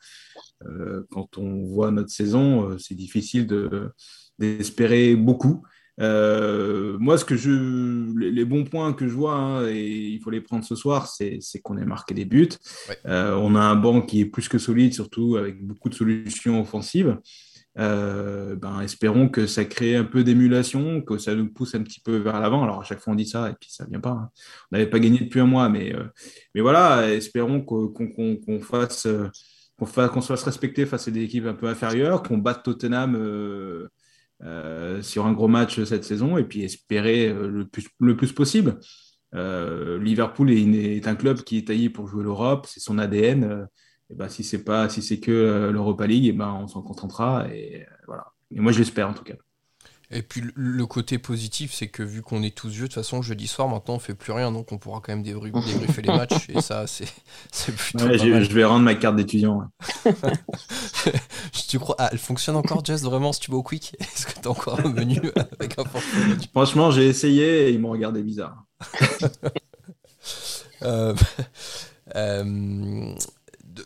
quand 1.10 1.38
on 1.38 1.66
voit 1.66 1.92
notre 1.92 2.10
saison, 2.10 2.78
c'est 2.78 2.96
difficile 2.96 3.48
d'espérer 4.40 5.16
beaucoup. 5.16 5.64
Euh, 6.00 6.98
moi, 7.00 7.18
ce 7.18 7.26
que 7.26 7.36
je, 7.36 7.52
les, 8.18 8.46
bons 8.46 8.64
points 8.64 8.94
que 8.94 9.08
je 9.08 9.14
vois, 9.14 9.36
hein, 9.36 9.68
et 9.68 9.88
il 9.88 10.20
faut 10.22 10.30
les 10.30 10.42
prendre 10.42 10.64
ce 10.64 10.76
soir, 10.76 11.08
c'est 11.08 11.40
qu'on 11.62 11.78
ait 11.78 11.86
marqué 11.86 12.14
des 12.14 12.26
buts. 12.26 12.50
Euh, 13.06 13.36
on 13.36 13.56
a 13.56 13.62
un 13.62 13.76
banc 13.76 14.02
qui 14.02 14.22
est 14.22 14.26
plus 14.26 14.48
que 14.50 14.58
solide, 14.58 14.94
surtout 14.94 15.36
avec 15.38 15.64
beaucoup 15.66 15.90
de 15.90 15.96
solutions 15.96 16.62
offensives. 16.62 17.18
Euh, 17.80 18.56
ben, 18.56 18.82
espérons 18.82 19.30
que 19.30 19.48
ça 19.48 19.66
crée 19.66 19.96
un 19.96 20.04
peu 20.04 20.24
d'émulation, 20.24 21.02
que 21.02 21.18
ça 21.18 21.34
nous 21.34 21.52
pousse 21.52 21.74
un 21.74 21.82
petit 21.82 22.00
peu 22.00 22.18
vers 22.18 22.40
l'avant. 22.40 22.64
Alors 22.64 22.82
à 22.82 22.84
chaque 22.84 23.00
fois 23.00 23.14
on 23.14 23.16
dit 23.16 23.26
ça 23.26 23.50
et 23.50 23.54
puis 23.60 23.72
ça 23.72 23.86
vient 23.90 24.00
pas. 24.00 24.12
Hein. 24.12 24.30
On 24.72 24.78
n'avait 24.78 24.90
pas 24.90 25.00
gagné 25.00 25.20
depuis 25.20 25.40
un 25.40 25.48
mois, 25.48 25.70
mais, 25.70 25.92
euh, 25.96 26.04
mais 26.54 26.62
voilà, 26.62 27.12
espérons 27.12 27.62
qu'on 27.62 27.92
fasse 28.62 29.08
qu'on 29.76 29.86
qu'on 29.86 30.22
se 30.22 30.28
fasse 30.28 30.44
respecter 30.44 30.86
face 30.86 31.08
à 31.08 31.12
des 31.12 31.24
équipes 31.24 31.48
un 31.48 31.56
peu 31.56 31.68
inférieures, 31.68 32.22
qu'on 32.22 32.38
batte 32.38 32.64
Tottenham 32.64 33.16
sur 35.02 35.26
un 35.26 35.32
gros 35.32 35.48
match 35.48 35.82
cette 35.84 36.04
saison 36.04 36.38
et 36.38 36.44
puis 36.44 36.64
espérer 36.64 37.32
le 37.34 37.66
plus, 37.66 37.88
le 38.00 38.18
plus 38.18 38.34
possible. 38.34 38.80
Liverpool 39.34 40.52
est, 40.52 41.08
un 41.08 41.16
club 41.16 41.42
qui 41.42 41.58
est 41.58 41.68
taillé 41.68 41.90
pour 41.90 42.08
jouer 42.08 42.24
l'Europe, 42.24 42.68
c'est 42.68 42.80
son 42.80 42.98
ADN. 42.98 43.68
Et 44.10 44.16
ben, 44.16 44.30
si 44.30 44.44
c'est 44.44 44.64
pas 44.64 44.90
si 44.90 45.02
c'est 45.02 45.20
que 45.20 45.32
euh, 45.32 45.72
l'Europa 45.72 46.06
League, 46.06 46.26
et 46.26 46.34
ben, 46.34 46.54
on 46.62 46.68
s'en 46.68 46.82
contentera. 46.82 47.48
Et 47.54 47.82
euh, 47.82 47.86
voilà. 48.08 48.26
Et 48.52 48.60
moi, 48.60 48.72
je 48.72 48.80
l'espère 48.80 49.10
en 49.10 49.14
tout 49.14 49.24
cas. 49.24 49.36
Et 50.14 50.22
puis 50.22 50.44
le 50.56 50.86
côté 50.86 51.18
positif, 51.18 51.74
c'est 51.74 51.88
que 51.88 52.04
vu 52.04 52.22
qu'on 52.22 52.44
est 52.44 52.56
tous 52.56 52.70
vieux, 52.70 52.84
de 52.84 52.88
toute 52.88 52.94
façon, 52.96 53.22
jeudi 53.24 53.48
soir, 53.48 53.68
maintenant, 53.68 53.96
on 53.96 54.00
fait 54.00 54.14
plus 54.14 54.32
rien, 54.32 54.52
donc 54.52 54.72
on 54.72 54.78
pourra 54.78 55.02
quand 55.02 55.12
même 55.12 55.24
débriefer 55.24 56.02
les 56.04 56.08
matchs. 56.08 56.50
Et 56.50 56.62
ça, 56.62 56.86
c'est 56.88 57.08
plutôt. 57.76 58.06
Ouais, 58.06 58.18
je, 58.20 58.54
vais 58.54 58.64
rendre 58.64 58.84
ma 58.84 58.96
carte 58.96 59.16
d'étudiant. 59.16 59.64
tu 61.68 61.80
crois 61.80 61.96
ah, 61.98 62.10
Elle 62.12 62.20
fonctionne 62.20 62.56
encore, 62.56 62.86
Jess, 62.86 63.02
vraiment, 63.02 63.34
si 63.34 63.40
tu 63.40 63.52
vas 63.52 63.58
au 63.58 63.64
Quick? 63.64 63.96
Est-ce 64.00 64.28
que 64.28 64.40
tu 64.40 64.48
as 64.48 64.52
encore 64.52 64.80
un 64.80 64.90
menu 64.90 65.20
avec 65.60 65.80
un 65.80 65.84
Franchement, 66.52 66.92
j'ai 66.92 67.08
essayé 67.08 67.70
et 67.70 67.72
ils 67.72 67.80
m'ont 67.80 67.92
regardé 67.92 68.22
bizarre. 68.22 68.66
euh, 70.84 71.16
euh, 72.16 73.16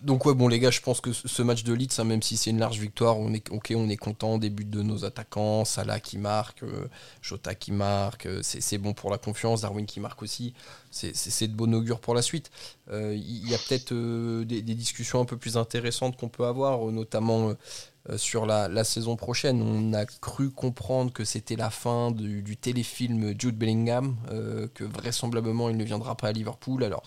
donc 0.01 0.25
ouais 0.25 0.33
bon 0.33 0.47
les 0.47 0.59
gars 0.59 0.71
je 0.71 0.81
pense 0.81 1.01
que 1.01 1.13
ce 1.13 1.41
match 1.41 1.63
de 1.63 1.73
Leeds 1.73 1.99
hein, 1.99 2.03
même 2.03 2.21
si 2.21 2.35
c'est 2.37 2.49
une 2.49 2.59
large 2.59 2.79
victoire 2.79 3.17
on 3.17 3.33
est 3.33 3.49
on 3.51 3.89
est 3.89 3.97
content 3.97 4.37
des 4.37 4.49
buts 4.49 4.65
de 4.65 4.81
nos 4.81 5.05
attaquants 5.05 5.65
Salah 5.65 5.99
qui 5.99 6.17
marque 6.17 6.63
euh, 6.63 6.87
Jota 7.21 7.55
qui 7.55 7.71
marque 7.71 8.25
euh, 8.25 8.41
c'est 8.43 8.77
bon 8.77 8.93
pour 8.93 9.11
la 9.11 9.17
confiance 9.17 9.61
Darwin 9.61 9.85
qui 9.85 9.99
marque 9.99 10.21
aussi 10.21 10.53
c'est 10.91 11.47
de 11.47 11.53
bon 11.53 11.75
augure 11.75 11.99
pour 11.99 12.15
la 12.15 12.23
suite. 12.23 12.49
Euh, 12.89 13.13
il 13.15 13.47
y 13.47 13.53
a 13.53 13.57
peut-être 13.59 13.93
des, 14.45 14.61
discussions 14.61 15.21
un 15.21 15.25
peu 15.25 15.37
plus 15.37 15.55
intéressantes 15.55 16.17
qu'on 16.17 16.29
peut 16.29 16.45
avoir 16.45 16.79
notamment 16.91 17.53
sur 18.15 18.47
la, 18.47 18.83
saison 18.83 19.15
prochaine. 19.15 19.61
On 19.61 19.93
a 19.93 20.05
cru 20.05 20.49
comprendre 20.49 21.13
que 21.13 21.23
c'était 21.23 21.55
la 21.55 21.69
fin 21.69 22.09
du, 22.09 22.41
du, 22.41 22.57
téléfilm 22.57 23.35
Jude 23.39 23.57
Bellingham 23.57 24.15
que 24.73 24.83
vraisemblablement 24.83 25.69
il 25.69 25.77
ne 25.77 25.83
viendra 25.83 26.15
pas 26.15 26.29
à 26.29 26.31
Liverpool. 26.31 26.83
Alors 26.83 27.03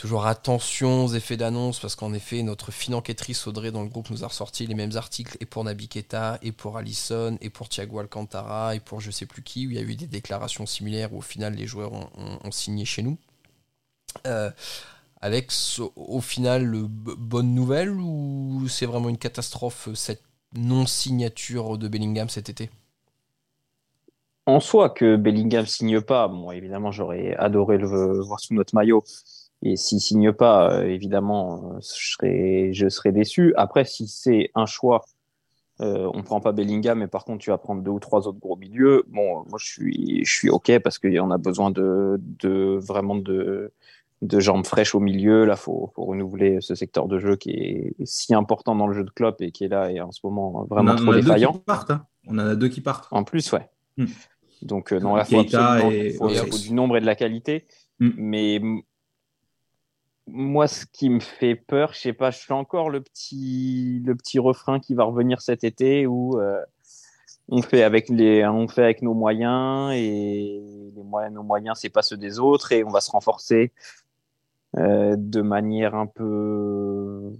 Toujours 0.00 0.24
attention 0.24 1.04
aux 1.04 1.08
effets 1.08 1.36
d'annonce 1.36 1.78
parce 1.78 1.94
qu'en 1.94 2.14
effet, 2.14 2.42
notre 2.42 2.72
fine 2.72 2.94
enquêtrice 2.94 3.46
Audrey 3.46 3.70
dans 3.70 3.82
le 3.82 3.90
groupe 3.90 4.08
nous 4.08 4.24
a 4.24 4.28
ressorti 4.28 4.66
les 4.66 4.74
mêmes 4.74 4.96
articles 4.96 5.36
et 5.40 5.44
pour 5.44 5.62
Naby 5.62 5.88
Keita, 5.88 6.38
et 6.40 6.52
pour 6.52 6.78
Allison, 6.78 7.36
et 7.42 7.50
pour 7.50 7.68
Thiago 7.68 7.98
Alcantara, 7.98 8.74
et 8.74 8.80
pour 8.80 9.02
je 9.02 9.10
sais 9.10 9.26
plus 9.26 9.42
qui, 9.42 9.66
où 9.66 9.70
il 9.70 9.76
y 9.76 9.78
a 9.78 9.82
eu 9.82 9.96
des 9.96 10.06
déclarations 10.06 10.64
similaires 10.64 11.12
où 11.12 11.18
au 11.18 11.20
final 11.20 11.54
les 11.54 11.66
joueurs 11.66 11.92
ont, 11.92 12.50
signé 12.50 12.86
chez 12.86 13.02
nous. 13.02 13.18
Euh, 14.26 14.50
Alex, 15.20 15.82
au 15.96 16.22
final, 16.22 16.72
bonne 16.88 17.54
nouvelle 17.54 17.90
ou 17.90 18.68
c'est 18.70 18.86
vraiment 18.86 19.10
une 19.10 19.18
catastrophe 19.18 19.90
cette 19.92 20.22
non-signature 20.56 21.76
de 21.76 21.88
Bellingham 21.88 22.30
cet 22.30 22.48
été? 22.48 22.70
En 24.46 24.60
soi, 24.60 24.88
que 24.88 25.16
Bellingham 25.16 25.66
signe 25.66 26.00
pas, 26.00 26.26
bon, 26.26 26.50
évidemment, 26.52 26.90
j'aurais 26.90 27.34
adoré 27.36 27.76
le 27.76 28.22
voir 28.22 28.40
sous 28.40 28.54
notre 28.54 28.74
maillot. 28.74 29.04
Et 29.62 29.76
s'il 29.76 30.00
signe 30.00 30.32
pas, 30.32 30.72
euh, 30.72 30.86
évidemment, 30.86 31.74
euh, 31.74 31.80
je 31.80 32.12
serais, 32.12 32.72
je 32.72 32.88
serais 32.88 33.12
déçu. 33.12 33.52
Après, 33.56 33.84
si 33.84 34.08
c'est 34.08 34.50
un 34.54 34.64
choix, 34.64 35.04
euh, 35.80 36.10
on 36.14 36.22
prend 36.22 36.40
pas 36.40 36.52
Bellingham, 36.52 36.98
mais 36.98 37.08
par 37.08 37.24
contre, 37.24 37.44
tu 37.44 37.50
vas 37.50 37.58
prendre 37.58 37.82
deux 37.82 37.90
ou 37.90 38.00
trois 38.00 38.26
autres 38.26 38.38
gros 38.38 38.56
milieux. 38.56 39.04
Bon, 39.08 39.44
moi, 39.48 39.58
je 39.58 39.66
suis, 39.66 40.24
je 40.24 40.32
suis 40.32 40.48
OK 40.48 40.78
parce 40.78 40.98
qu'il 40.98 41.12
y 41.12 41.20
en 41.20 41.30
a 41.30 41.38
besoin 41.38 41.70
de, 41.70 42.18
de 42.38 42.78
vraiment 42.80 43.16
de, 43.16 43.70
de 44.22 44.40
jambes 44.40 44.64
fraîches 44.64 44.94
au 44.94 45.00
milieu. 45.00 45.44
Là, 45.44 45.56
faut, 45.56 45.90
faut 45.94 46.04
renouveler 46.04 46.58
ce 46.60 46.74
secteur 46.74 47.06
de 47.06 47.18
jeu 47.18 47.36
qui 47.36 47.50
est 47.50 47.94
si 48.04 48.34
important 48.34 48.74
dans 48.74 48.86
le 48.86 48.94
jeu 48.94 49.04
de 49.04 49.10
Klopp 49.10 49.42
et 49.42 49.52
qui 49.52 49.64
est 49.64 49.68
là 49.68 49.90
et 49.90 50.00
en 50.00 50.10
ce 50.10 50.20
moment 50.24 50.64
vraiment 50.70 50.96
trop 50.96 51.14
défaillant. 51.14 51.52
Partent, 51.52 51.90
hein. 51.90 52.06
On 52.26 52.34
en 52.34 52.46
a 52.46 52.54
deux 52.54 52.68
qui 52.68 52.80
partent. 52.80 53.08
En 53.10 53.24
plus, 53.24 53.52
ouais. 53.52 53.68
Hmm. 53.98 54.06
Donc, 54.62 54.92
non, 54.92 55.16
là, 55.16 55.24
faut, 55.24 55.42
et... 55.42 56.10
faut, 56.12 56.28
faut, 56.28 56.58
du 56.58 56.72
nombre 56.72 56.96
et 56.98 57.00
de 57.00 57.06
la 57.06 57.14
qualité. 57.14 57.66
Hmm. 57.98 58.10
Mais 58.16 58.60
moi, 60.32 60.68
ce 60.68 60.86
qui 60.86 61.10
me 61.10 61.20
fait 61.20 61.54
peur, 61.54 61.92
je 61.92 62.00
sais 62.00 62.12
pas, 62.12 62.30
je 62.30 62.38
fais 62.38 62.52
encore 62.52 62.90
le 62.90 63.00
petit, 63.00 64.02
le 64.04 64.14
petit 64.14 64.38
refrain 64.38 64.80
qui 64.80 64.94
va 64.94 65.04
revenir 65.04 65.40
cet 65.40 65.64
été 65.64 66.06
où 66.06 66.38
euh, 66.38 66.60
on 67.48 67.62
fait 67.62 67.82
avec 67.82 68.08
les, 68.08 68.46
on 68.46 68.68
fait 68.68 68.84
avec 68.84 69.02
nos 69.02 69.14
moyens 69.14 69.92
et 69.94 70.62
les 70.94 71.02
moyens, 71.02 71.34
nos 71.34 71.42
moyens, 71.42 71.78
c'est 71.80 71.90
pas 71.90 72.02
ceux 72.02 72.16
des 72.16 72.38
autres 72.38 72.72
et 72.72 72.84
on 72.84 72.90
va 72.90 73.00
se 73.00 73.10
renforcer 73.10 73.72
euh, 74.78 75.16
de 75.18 75.42
manière 75.42 75.94
un 75.94 76.06
peu, 76.06 77.32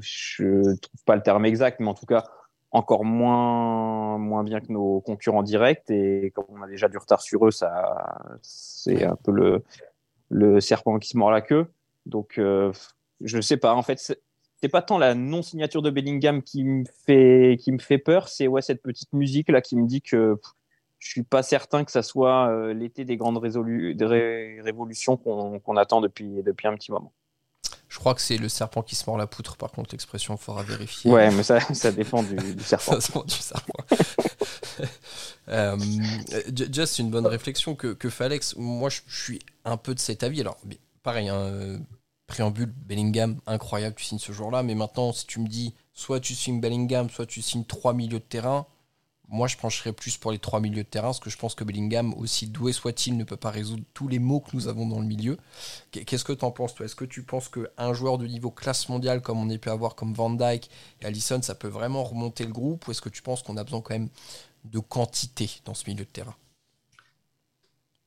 je 0.00 0.74
trouve 0.76 1.04
pas 1.04 1.16
le 1.16 1.22
terme 1.22 1.44
exact, 1.44 1.80
mais 1.80 1.88
en 1.88 1.94
tout 1.94 2.06
cas 2.06 2.24
encore 2.72 3.04
moins, 3.04 4.16
moins 4.16 4.44
bien 4.44 4.60
que 4.60 4.72
nos 4.72 5.00
concurrents 5.00 5.42
directs 5.42 5.90
et 5.90 6.30
comme 6.34 6.46
on 6.48 6.62
a 6.62 6.68
déjà 6.68 6.88
du 6.88 6.98
retard 6.98 7.20
sur 7.20 7.46
eux, 7.46 7.50
ça, 7.50 8.16
c'est 8.42 9.04
un 9.04 9.16
peu 9.16 9.32
le, 9.32 9.64
le 10.30 10.60
serpent 10.60 10.98
qui 10.98 11.08
se 11.10 11.18
mord 11.18 11.30
la 11.30 11.42
queue. 11.42 11.66
Donc, 12.06 12.38
euh, 12.38 12.72
je 13.20 13.36
ne 13.36 13.42
sais 13.42 13.56
pas. 13.56 13.74
En 13.74 13.82
fait, 13.82 13.98
c'est 14.60 14.68
pas 14.68 14.82
tant 14.82 14.98
la 14.98 15.14
non-signature 15.14 15.82
de 15.82 15.90
Bellingham 15.90 16.42
qui 16.42 16.64
me 16.64 16.84
fait, 17.06 17.56
qui 17.60 17.72
me 17.72 17.78
fait 17.78 17.98
peur, 17.98 18.28
c'est 18.28 18.46
ouais, 18.46 18.62
cette 18.62 18.82
petite 18.82 19.12
musique 19.12 19.48
là 19.48 19.60
qui 19.60 19.76
me 19.76 19.86
dit 19.86 20.02
que 20.02 20.38
je 20.98 21.08
suis 21.08 21.22
pas 21.22 21.42
certain 21.42 21.84
que 21.84 21.90
ça 21.90 22.02
soit 22.02 22.48
euh, 22.48 22.74
l'été 22.74 23.04
des 23.06 23.16
grandes 23.16 23.38
révolutions 23.38 25.16
qu'on 25.16 25.76
attend 25.76 26.00
depuis, 26.02 26.42
depuis 26.42 26.68
un 26.68 26.74
petit 26.74 26.92
moment. 26.92 27.12
Je 27.88 27.98
crois 27.98 28.14
que 28.14 28.20
c'est 28.20 28.36
le 28.36 28.48
serpent 28.48 28.82
qui 28.82 28.94
se 28.94 29.04
mord 29.06 29.18
la 29.18 29.26
poutre, 29.26 29.56
par 29.56 29.72
contre, 29.72 29.90
l'expression, 29.92 30.36
il 30.36 30.38
faudra 30.38 30.62
vérifier. 30.62 31.10
Ouais, 31.10 31.30
mais 31.32 31.42
ça, 31.42 31.58
ça 31.74 31.90
dépend 31.90 32.22
du, 32.22 32.36
serpent. 32.60 33.00
ça 33.00 33.08
dépend 33.08 33.24
du 33.24 33.34
serpent. 33.34 33.84
euh, 35.48 35.76
just 36.70 37.00
une 37.00 37.10
bonne 37.10 37.26
réflexion 37.26 37.74
que, 37.74 37.88
que 37.88 38.08
fait 38.08 38.24
Alex. 38.24 38.54
Moi, 38.56 38.90
je 38.90 39.00
suis 39.08 39.40
un 39.64 39.76
peu 39.76 39.92
de 39.94 39.98
cet 39.98 40.22
avis. 40.22 40.40
Alors, 40.40 40.58
pareil, 41.02 41.28
hein, 41.28 41.34
euh, 41.34 41.78
préambule, 42.26 42.72
Bellingham, 42.86 43.40
incroyable, 43.46 43.96
tu 43.96 44.04
signes 44.04 44.18
ce 44.18 44.32
jour-là. 44.32 44.62
Mais 44.62 44.74
maintenant, 44.74 45.12
si 45.12 45.26
tu 45.26 45.40
me 45.40 45.48
dis, 45.48 45.74
soit 45.92 46.20
tu 46.20 46.34
signes 46.34 46.60
Bellingham, 46.60 47.10
soit 47.10 47.26
tu 47.26 47.42
signes 47.42 47.64
trois 47.64 47.92
milieux 47.92 48.18
de 48.20 48.24
terrain, 48.24 48.66
moi 49.28 49.46
je 49.46 49.56
pencherais 49.56 49.92
plus 49.92 50.16
pour 50.16 50.32
les 50.32 50.38
trois 50.38 50.60
milieux 50.60 50.82
de 50.82 50.88
terrain, 50.88 51.08
parce 51.08 51.20
que 51.20 51.30
je 51.30 51.38
pense 51.38 51.54
que 51.54 51.64
Bellingham, 51.64 52.14
aussi 52.14 52.48
doué 52.48 52.72
soit-il, 52.72 53.16
ne 53.16 53.24
peut 53.24 53.36
pas 53.36 53.50
résoudre 53.50 53.84
tous 53.94 54.08
les 54.08 54.18
maux 54.18 54.40
que 54.40 54.50
nous 54.54 54.68
avons 54.68 54.86
dans 54.86 54.98
le 54.98 55.06
milieu. 55.06 55.38
Qu'est-ce 55.92 56.24
que 56.24 56.32
tu 56.32 56.44
en 56.44 56.50
penses, 56.50 56.74
toi? 56.74 56.86
Est-ce 56.86 56.96
que 56.96 57.04
tu 57.04 57.22
penses 57.22 57.48
qu'un 57.48 57.92
joueur 57.94 58.18
de 58.18 58.26
niveau 58.26 58.50
classe 58.50 58.88
mondiale, 58.88 59.22
comme 59.22 59.38
on 59.38 59.48
est 59.48 59.58
pu 59.58 59.70
avoir 59.70 59.94
comme 59.94 60.14
Van 60.14 60.30
Dyke 60.30 60.70
et 61.00 61.06
Allison, 61.06 61.40
ça 61.42 61.54
peut 61.54 61.68
vraiment 61.68 62.04
remonter 62.04 62.44
le 62.44 62.52
groupe 62.52 62.86
Ou 62.86 62.90
est-ce 62.90 63.00
que 63.00 63.08
tu 63.08 63.22
penses 63.22 63.42
qu'on 63.42 63.56
a 63.56 63.64
besoin 63.64 63.80
quand 63.80 63.94
même 63.94 64.08
de 64.64 64.78
quantité 64.80 65.50
dans 65.64 65.74
ce 65.74 65.88
milieu 65.88 66.04
de 66.04 66.10
terrain? 66.10 66.34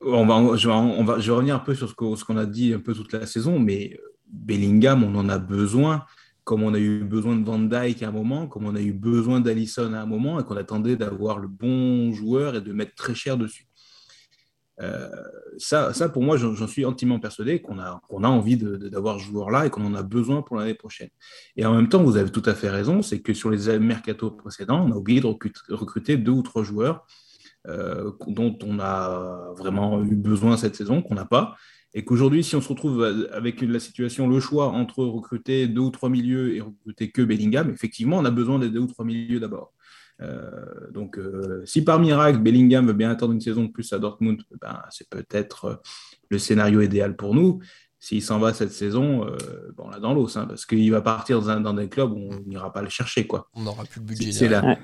On 0.05 0.25
va, 0.25 0.55
je, 0.57 0.67
vais, 0.67 1.33
revenir 1.33 1.55
un 1.55 1.59
peu 1.59 1.75
sur 1.75 1.89
ce 1.89 1.95
qu'on 1.95 2.37
a 2.37 2.45
dit 2.45 2.73
un 2.73 2.79
peu 2.79 2.93
toute 2.93 3.13
la 3.13 3.25
saison, 3.25 3.59
mais 3.59 3.97
Bellingham, 4.27 5.03
on 5.03 5.15
en 5.15 5.29
a 5.29 5.37
besoin, 5.37 6.05
comme 6.43 6.63
on 6.63 6.73
a 6.73 6.79
eu 6.79 7.03
besoin 7.03 7.35
de 7.35 7.45
Van 7.45 7.59
Dyke 7.59 8.03
à 8.03 8.09
un 8.09 8.11
moment, 8.11 8.47
comme 8.47 8.65
on 8.65 8.75
a 8.75 8.81
eu 8.81 8.93
besoin 8.93 9.39
d'Allison 9.39 9.93
à 9.93 9.99
un 9.99 10.05
moment, 10.05 10.39
et 10.39 10.43
qu'on 10.43 10.57
attendait 10.57 10.95
d'avoir 10.95 11.39
le 11.39 11.47
bon 11.47 12.11
joueur 12.13 12.55
et 12.55 12.61
de 12.61 12.73
mettre 12.73 12.95
très 12.95 13.15
cher 13.15 13.37
dessus. 13.37 13.67
Euh, 14.81 15.07
ça, 15.57 15.93
ça, 15.93 16.09
pour 16.09 16.23
moi, 16.23 16.35
j'en 16.35 16.67
suis 16.67 16.83
intimement 16.83 17.19
persuadé 17.19 17.61
qu'on 17.61 17.79
a, 17.79 18.01
a 18.01 18.27
envie 18.27 18.57
d'avoir 18.57 19.19
ce 19.19 19.25
joueur-là 19.25 19.67
et 19.67 19.69
qu'on 19.69 19.85
en 19.85 19.93
a 19.93 20.01
besoin 20.01 20.41
pour 20.41 20.57
l'année 20.57 20.73
prochaine. 20.73 21.09
Et 21.55 21.65
en 21.65 21.75
même 21.75 21.89
temps, 21.89 22.03
vous 22.03 22.17
avez 22.17 22.31
tout 22.31 22.43
à 22.45 22.55
fait 22.55 22.69
raison, 22.69 23.01
c'est 23.03 23.21
que 23.21 23.33
sur 23.33 23.51
les 23.51 23.79
mercato 23.79 24.31
précédents, 24.31 24.83
on 24.85 24.91
a 24.91 24.95
oublié 24.95 25.21
de 25.21 25.27
recruter 25.27 26.17
deux 26.17 26.31
ou 26.31 26.41
trois 26.41 26.63
joueurs 26.63 27.05
dont 27.65 28.57
on 28.63 28.79
a 28.79 29.53
vraiment 29.57 30.03
eu 30.03 30.15
besoin 30.15 30.57
cette 30.57 30.75
saison, 30.75 31.01
qu'on 31.01 31.15
n'a 31.15 31.25
pas. 31.25 31.55
Et 31.93 32.03
qu'aujourd'hui, 32.03 32.43
si 32.43 32.55
on 32.55 32.61
se 32.61 32.69
retrouve 32.69 33.03
avec 33.31 33.61
la 33.61 33.79
situation, 33.79 34.27
le 34.27 34.39
choix 34.39 34.67
entre 34.69 35.03
recruter 35.05 35.67
deux 35.67 35.81
ou 35.81 35.91
trois 35.91 36.09
milieux 36.09 36.55
et 36.55 36.61
recruter 36.61 37.11
que 37.11 37.21
Bellingham, 37.21 37.69
effectivement, 37.69 38.17
on 38.17 38.25
a 38.25 38.31
besoin 38.31 38.57
des 38.57 38.69
deux 38.69 38.79
ou 38.79 38.87
trois 38.87 39.05
milieux 39.05 39.39
d'abord. 39.39 39.73
Euh, 40.21 40.91
donc, 40.91 41.17
euh, 41.17 41.63
si 41.65 41.83
par 41.83 41.99
miracle, 41.99 42.39
Bellingham 42.39 42.87
veut 42.87 42.93
bien 42.93 43.11
attendre 43.11 43.33
une 43.33 43.41
saison 43.41 43.65
de 43.65 43.71
plus 43.71 43.91
à 43.93 43.99
Dortmund, 43.99 44.41
ben, 44.61 44.81
c'est 44.89 45.09
peut-être 45.09 45.81
le 46.29 46.39
scénario 46.39 46.81
idéal 46.81 47.15
pour 47.15 47.35
nous. 47.35 47.59
S'il 48.03 48.21
s'en 48.21 48.37
va 48.37 48.53
cette 48.53 48.73
saison, 48.73 49.25
euh, 49.25 49.37
bon, 49.77 49.89
là 49.89 49.97
dans 49.97 50.13
l'os, 50.13 50.35
hein, 50.35 50.45
parce 50.45 50.65
qu'il 50.65 50.91
va 50.91 50.99
partir 50.99 51.39
dans, 51.39 51.49
un, 51.49 51.61
dans, 51.61 51.73
des 51.73 51.87
clubs 51.87 52.11
où 52.11 52.17
on 52.33 52.39
n'ira 52.45 52.73
pas 52.73 52.81
le 52.81 52.89
chercher. 52.89 53.25
Quoi. 53.25 53.47
On 53.53 53.61
n'aura 53.61 53.85
plus 53.85 54.01
le 54.01 54.05
budget. 54.05 54.33
C'est 54.33 54.49
la, 54.49 54.77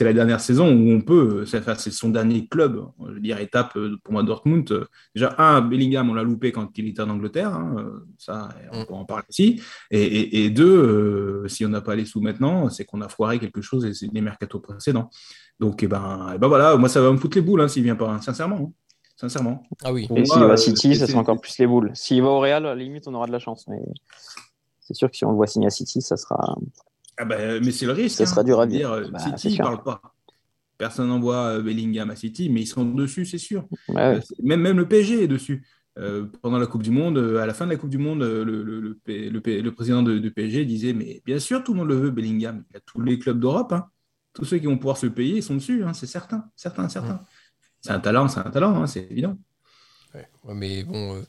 la, 0.00 0.12
dernière 0.12 0.38
saison 0.38 0.70
où 0.70 0.90
on 0.90 1.00
peut, 1.00 1.46
c'est 1.46 1.90
son 1.90 2.10
dernier 2.10 2.46
club, 2.46 2.84
je 3.06 3.12
veux 3.14 3.20
dire, 3.20 3.38
étape 3.38 3.74
euh, 3.76 3.96
pour 4.04 4.12
moi 4.12 4.22
Dortmund. 4.22 4.70
Euh, 4.70 4.84
déjà, 5.14 5.34
un, 5.38 5.62
Bellingham, 5.62 6.10
on 6.10 6.12
l'a 6.12 6.22
loupé 6.22 6.52
quand 6.52 6.68
il 6.76 6.88
était 6.88 7.00
en 7.00 7.08
Angleterre, 7.08 7.54
hein, 7.54 7.90
ça, 8.18 8.50
on 8.70 8.82
mm. 8.82 8.86
peut 8.86 8.94
en 8.94 9.06
parler 9.06 9.24
ici. 9.30 9.62
Et, 9.90 10.02
et, 10.02 10.44
et 10.44 10.50
deux, 10.50 11.44
euh, 11.44 11.48
si 11.48 11.64
on 11.64 11.70
n'a 11.70 11.80
pas 11.80 11.96
les 11.96 12.04
sous 12.04 12.20
maintenant, 12.20 12.68
c'est 12.68 12.84
qu'on 12.84 13.00
a 13.00 13.08
foiré 13.08 13.38
quelque 13.38 13.62
chose 13.62 13.86
et 13.86 13.94
c'est 13.94 14.12
les 14.12 14.20
mercato 14.20 14.60
précédents. 14.60 15.08
Donc, 15.58 15.82
eh 15.82 15.86
ben, 15.86 16.32
eh 16.34 16.38
ben 16.38 16.48
voilà, 16.48 16.76
moi, 16.76 16.90
ça 16.90 17.00
va 17.00 17.10
me 17.10 17.16
foutre 17.16 17.38
les 17.38 17.42
boules 17.42 17.62
hein, 17.62 17.68
s'il 17.68 17.82
vient 17.82 17.96
pas, 17.96 18.20
sincèrement 18.20 18.74
sincèrement. 19.18 19.62
Ah 19.84 19.92
oui. 19.92 20.08
et 20.14 20.24
s'il 20.24 20.40
va 20.40 20.52
à 20.52 20.56
City, 20.56 20.94
ça 20.96 21.06
sera 21.06 21.18
encore 21.18 21.40
plus 21.40 21.58
les 21.58 21.66
boules. 21.66 21.90
S'il 21.94 22.22
va 22.22 22.28
au 22.28 22.40
Real, 22.40 22.64
à 22.64 22.74
la 22.74 22.82
limite, 22.82 23.08
on 23.08 23.14
aura 23.14 23.26
de 23.26 23.32
la 23.32 23.38
chance. 23.38 23.66
Mais 23.68 23.80
c'est 24.80 24.94
sûr 24.94 25.10
que 25.10 25.16
si 25.16 25.24
on 25.24 25.30
le 25.30 25.36
voit 25.36 25.46
signer 25.46 25.66
à 25.66 25.70
City, 25.70 26.00
ça 26.00 26.16
sera. 26.16 26.56
Ah 27.18 27.24
bah, 27.24 27.36
mais 27.60 27.72
c'est 27.72 27.86
le 27.86 27.92
risque. 27.92 28.16
Ça 28.16 28.26
sera 28.26 28.44
dur 28.44 28.60
à 28.60 28.66
dire. 28.66 29.10
Bah, 29.10 29.18
City, 29.36 29.58
ne 29.58 29.62
parle 29.62 29.82
pas. 29.82 30.00
Personne 30.78 31.08
n'envoie 31.08 31.56
euh, 31.56 31.62
Bellingham 31.62 32.08
à 32.10 32.16
City, 32.16 32.48
mais 32.48 32.60
ils 32.62 32.66
seront 32.66 32.84
dessus, 32.84 33.26
c'est 33.26 33.38
sûr. 33.38 33.66
Euh, 33.90 34.20
même, 34.42 34.60
même 34.60 34.76
le 34.78 34.86
PSG 34.86 35.24
est 35.24 35.28
dessus. 35.28 35.66
Euh, 35.98 36.26
pendant 36.40 36.58
la 36.58 36.68
Coupe 36.68 36.84
du 36.84 36.92
Monde, 36.92 37.18
à 37.40 37.44
la 37.44 37.52
fin 37.52 37.66
de 37.66 37.72
la 37.72 37.76
Coupe 37.76 37.90
du 37.90 37.98
Monde, 37.98 38.20
le, 38.20 38.44
le, 38.44 38.62
le, 38.62 39.00
le 39.04 39.70
président 39.72 40.04
de, 40.04 40.20
de, 40.20 40.28
PSG 40.28 40.64
disait 40.64 40.92
Mais 40.92 41.20
bien 41.26 41.40
sûr, 41.40 41.64
tout 41.64 41.72
le 41.72 41.80
monde 41.80 41.88
le 41.88 41.96
veut, 41.96 42.10
Bellingham. 42.12 42.64
Il 42.70 42.74
y 42.74 42.76
a 42.76 42.80
tous 42.86 43.00
les 43.00 43.18
clubs 43.18 43.40
d'Europe. 43.40 43.72
Hein. 43.72 43.86
Tous 44.32 44.44
ceux 44.44 44.58
qui 44.58 44.66
vont 44.66 44.78
pouvoir 44.78 44.96
se 44.96 45.08
payer 45.08 45.42
sont 45.42 45.56
dessus, 45.56 45.82
hein, 45.82 45.92
c'est 45.92 46.06
certain, 46.06 46.48
certain, 46.54 46.88
certain 46.88 47.24
c'est 47.80 47.90
un 47.92 48.00
talent, 48.00 48.28
c'est 48.28 48.40
un 48.40 48.50
talent, 48.50 48.74
hein, 48.82 48.86
c'est 48.86 49.10
évident. 49.10 49.36
Ouais, 50.14 50.28
mais 50.54 50.82
bon, 50.84 51.16
euh, 51.16 51.26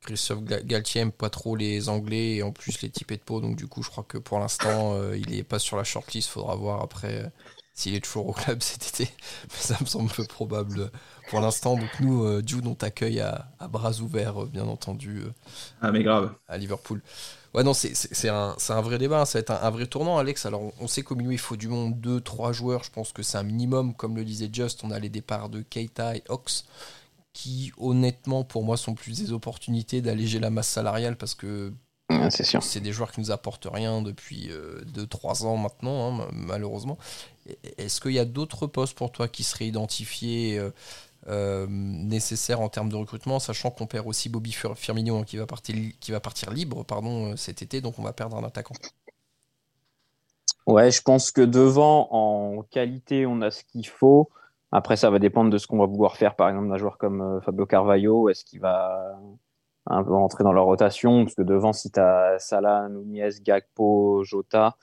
Christophe 0.00 0.42
Galtier 0.44 1.00
aime 1.02 1.12
pas 1.12 1.30
trop 1.30 1.56
les 1.56 1.88
Anglais 1.88 2.36
et 2.36 2.42
en 2.42 2.52
plus 2.52 2.80
les 2.82 2.90
types 2.90 3.12
de 3.12 3.16
peau, 3.18 3.40
donc 3.40 3.56
du 3.56 3.66
coup, 3.68 3.82
je 3.82 3.90
crois 3.90 4.04
que 4.04 4.18
pour 4.18 4.38
l'instant, 4.38 4.94
euh, 4.94 5.16
il 5.16 5.30
n'est 5.30 5.42
pas 5.44 5.58
sur 5.58 5.76
la 5.76 5.84
shortlist. 5.84 6.28
Faudra 6.28 6.56
voir 6.56 6.82
après 6.82 7.24
euh, 7.24 7.28
s'il 7.74 7.94
est 7.94 8.00
toujours 8.04 8.28
au 8.28 8.32
club 8.32 8.62
cet 8.62 8.88
été. 8.88 9.04
Mais 9.44 9.56
ça 9.58 9.76
me 9.80 9.86
semble 9.86 10.10
peu 10.10 10.24
probable 10.24 10.90
pour 11.28 11.40
l'instant. 11.40 11.76
Donc 11.76 12.00
nous, 12.00 12.26
Jude, 12.46 12.66
on 12.66 12.74
t'accueille 12.74 13.20
à, 13.20 13.48
à, 13.58 13.68
bras 13.68 14.00
ouverts, 14.00 14.46
bien 14.46 14.66
entendu. 14.66 15.22
ah, 15.80 15.90
mais 15.92 16.02
grave. 16.02 16.34
À 16.48 16.58
Liverpool. 16.58 17.02
Ouais, 17.56 17.64
non, 17.64 17.72
c'est 17.72 18.28
un, 18.28 18.54
un, 18.68 18.80
vrai 18.82 18.98
débat, 18.98 19.24
ça 19.24 19.38
va 19.38 19.40
être 19.40 19.50
un, 19.50 19.70
vrai 19.70 19.86
tournant, 19.86 20.18
Alex. 20.18 20.44
Alors, 20.44 20.74
on 20.78 20.86
sait 20.86 21.02
qu'au 21.02 21.14
milieu, 21.14 21.32
il 21.32 21.38
faut 21.38 21.56
du 21.56 21.68
monde, 21.68 21.98
2, 21.98 22.20
3 22.20 22.52
joueurs. 22.52 22.84
Je 22.84 22.90
pense 22.90 23.12
que 23.12 23.22
c'est 23.22 23.38
un 23.38 23.44
minimum, 23.44 23.94
comme 23.94 24.14
le 24.14 24.26
disait 24.26 24.50
Just. 24.52 24.84
On 24.84 24.90
a 24.90 24.98
les 24.98 25.08
départs 25.08 25.48
de 25.48 25.62
Keita 25.62 26.16
et 26.16 26.22
Ox, 26.28 26.66
qui, 27.32 27.72
honnêtement, 27.78 28.44
pour 28.44 28.62
moi, 28.62 28.76
sont 28.76 28.94
plus 28.94 29.22
des 29.22 29.32
opportunités 29.32 30.02
d'alléger 30.02 30.38
la 30.38 30.50
masse 30.50 30.68
salariale 30.68 31.16
parce 31.16 31.34
que 31.34 31.72
c'est 32.28 32.80
des 32.80 32.92
joueurs 32.92 33.10
qui 33.10 33.20
nous 33.20 33.30
apportent 33.30 33.68
rien 33.72 34.02
depuis 34.02 34.50
2-3 34.94 35.44
euh, 35.44 35.46
ans 35.46 35.56
maintenant, 35.56 36.20
hein, 36.20 36.28
malheureusement. 36.32 36.98
Est-ce 37.78 38.02
qu'il 38.02 38.12
y 38.12 38.18
a 38.18 38.26
d'autres 38.26 38.66
postes 38.66 38.94
pour 38.98 39.12
toi 39.12 39.28
qui 39.28 39.44
seraient 39.44 39.66
identifiés 39.66 40.60
euh, 41.28 41.66
nécessaire 41.68 42.60
en 42.60 42.68
termes 42.68 42.88
de 42.88 42.96
recrutement, 42.96 43.38
sachant 43.38 43.70
qu'on 43.70 43.86
perd 43.86 44.06
aussi 44.06 44.28
Bobby 44.28 44.52
Firmino 44.52 45.18
hein, 45.18 45.24
qui, 45.24 45.36
va 45.36 45.46
partir, 45.46 45.74
qui 45.98 46.12
va 46.12 46.20
partir 46.20 46.50
libre 46.50 46.84
pardon, 46.84 47.32
euh, 47.32 47.36
cet 47.36 47.62
été, 47.62 47.80
donc 47.80 47.98
on 47.98 48.02
va 48.02 48.12
perdre 48.12 48.36
un 48.36 48.44
attaquant. 48.44 48.74
Ouais, 50.66 50.90
je 50.90 51.02
pense 51.02 51.30
que 51.30 51.40
devant, 51.40 52.08
en 52.10 52.62
qualité, 52.62 53.26
on 53.26 53.40
a 53.40 53.50
ce 53.50 53.64
qu'il 53.64 53.86
faut. 53.86 54.28
Après, 54.72 54.96
ça 54.96 55.10
va 55.10 55.18
dépendre 55.18 55.50
de 55.50 55.58
ce 55.58 55.66
qu'on 55.66 55.78
va 55.78 55.86
vouloir 55.86 56.16
faire, 56.16 56.34
par 56.34 56.48
exemple, 56.48 56.68
d'un 56.68 56.76
joueur 56.76 56.98
comme 56.98 57.20
euh, 57.22 57.40
Fabio 57.40 57.66
Carvalho. 57.66 58.28
Est-ce 58.28 58.44
qu'il 58.44 58.60
va 58.60 59.18
un 59.86 60.02
peu 60.02 60.12
rentrer 60.12 60.44
dans 60.44 60.52
la 60.52 60.60
rotation? 60.60 61.24
Parce 61.24 61.34
que 61.34 61.42
devant, 61.42 61.72
si 61.72 61.90
tu 61.90 62.00
as 62.00 62.38
Salah, 62.38 62.88
Nunez, 62.88 63.30
Gagpo, 63.42 64.22
Jota 64.24 64.76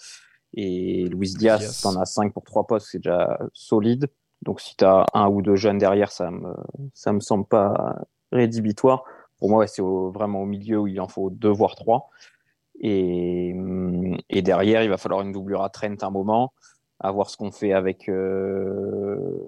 et 0.53 1.05
Luis 1.07 1.33
Diaz, 1.33 1.81
tu 1.81 1.87
en 1.87 1.99
as 1.99 2.05
5 2.05 2.33
pour 2.33 2.43
3 2.43 2.65
postes, 2.65 2.87
c'est 2.91 2.99
déjà 2.99 3.39
solide. 3.53 4.09
Donc 4.43 4.59
si 4.59 4.75
tu 4.75 4.85
as 4.85 5.05
un 5.13 5.27
ou 5.27 5.41
deux 5.41 5.55
jeunes 5.55 5.77
derrière, 5.77 6.11
ça 6.11 6.29
me, 6.29 6.53
ça 6.93 7.13
me 7.13 7.19
semble 7.19 7.45
pas 7.45 8.03
rédhibitoire. 8.31 9.03
Pour 9.39 9.49
moi, 9.49 9.65
c'est 9.67 9.81
vraiment 9.81 10.41
au 10.41 10.45
milieu 10.45 10.79
où 10.79 10.87
il 10.87 10.99
en 11.01 11.07
faut 11.07 11.29
deux 11.29 11.49
voire 11.49 11.75
trois. 11.75 12.09
Et, 12.79 13.53
derrière, 14.29 14.83
il 14.83 14.89
va 14.89 14.97
falloir 14.97 15.21
une 15.21 15.31
doublure 15.31 15.63
à 15.63 15.69
Trent 15.69 15.95
un 16.01 16.09
moment, 16.09 16.53
à 16.99 17.11
voir 17.11 17.29
ce 17.29 17.37
qu'on 17.37 17.51
fait 17.51 17.71
avec, 17.71 18.09
euh, 18.09 19.47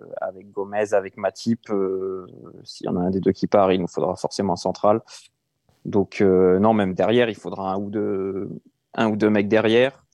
Gomez, 0.53 0.93
avec 0.93 1.17
Matip. 1.17 1.69
Euh, 1.69 2.27
s'il 2.63 2.85
y 2.85 2.89
en 2.89 2.95
a 2.95 3.01
un 3.01 3.09
des 3.09 3.19
deux 3.19 3.31
qui 3.31 3.47
part, 3.47 3.71
il 3.73 3.81
nous 3.81 3.87
faudra 3.87 4.15
forcément 4.15 4.53
un 4.53 4.57
central. 4.57 5.01
Donc 5.83 6.21
euh, 6.21 6.59
non, 6.59 6.73
même 6.73 6.93
derrière, 6.93 7.29
il 7.29 7.35
faudra 7.35 7.73
un 7.73 7.77
ou 7.77 7.89
deux, 7.89 8.49
un 8.93 9.09
ou 9.09 9.15
deux 9.15 9.29
mecs 9.29 9.49
derrière. 9.49 10.05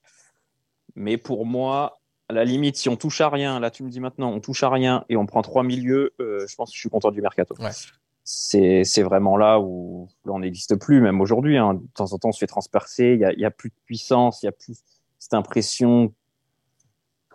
Mais 0.96 1.18
pour 1.18 1.46
moi, 1.46 2.01
à 2.32 2.34
la 2.34 2.46
limite, 2.46 2.78
si 2.78 2.88
on 2.88 2.96
touche 2.96 3.20
à 3.20 3.30
rien, 3.30 3.60
là 3.60 3.70
tu 3.70 3.84
me 3.84 3.90
dis 3.90 4.00
maintenant, 4.00 4.32
on 4.32 4.40
touche 4.40 4.64
à 4.64 4.70
rien 4.70 5.04
et 5.10 5.18
on 5.18 5.26
prend 5.26 5.42
trois 5.42 5.64
milieux, 5.64 6.14
euh, 6.22 6.46
je 6.48 6.56
pense 6.56 6.72
que 6.72 6.76
je 6.76 6.80
suis 6.80 6.90
content 6.90 7.12
du 7.12 7.22
mercato. 7.22 7.56
C'est 8.24 9.04
vraiment 9.04 9.36
là 9.36 9.60
où 9.60 10.08
on 10.26 10.40
n'existe 10.40 10.78
plus, 10.78 11.02
même 11.02 11.20
aujourd'hui. 11.20 11.58
Hein. 11.58 11.74
De 11.74 11.82
temps 11.94 12.14
en 12.14 12.18
temps, 12.18 12.30
on 12.30 12.32
se 12.32 12.40
fait 12.40 12.48
transpercer, 12.48 13.20
il 13.20 13.38
n'y 13.38 13.44
a, 13.44 13.48
a, 13.48 13.52
plus 13.52 13.70
de 13.70 13.76
puissance, 13.86 14.44
il 14.44 14.46
y 14.46 14.50
a 14.50 14.54
plus 14.54 14.78
cette 15.20 15.34
impression 15.34 16.14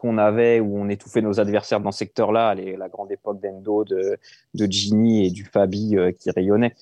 qu'on 0.00 0.16
avait 0.16 0.60
où 0.60 0.78
on 0.78 0.88
étouffait 0.88 1.20
nos 1.20 1.40
adversaires 1.40 1.80
dans 1.80 1.92
ce 1.92 1.98
secteur-là, 1.98 2.54
la 2.54 2.88
grande 2.88 3.12
époque 3.12 3.40
d'Endo, 3.40 3.84
de, 3.84 4.18
de 4.54 4.66
Gini 4.66 5.26
et 5.26 5.30
du 5.30 5.44
Fabi 5.44 5.96
euh, 5.96 6.12
qui 6.12 6.30
rayonnait. 6.30 6.74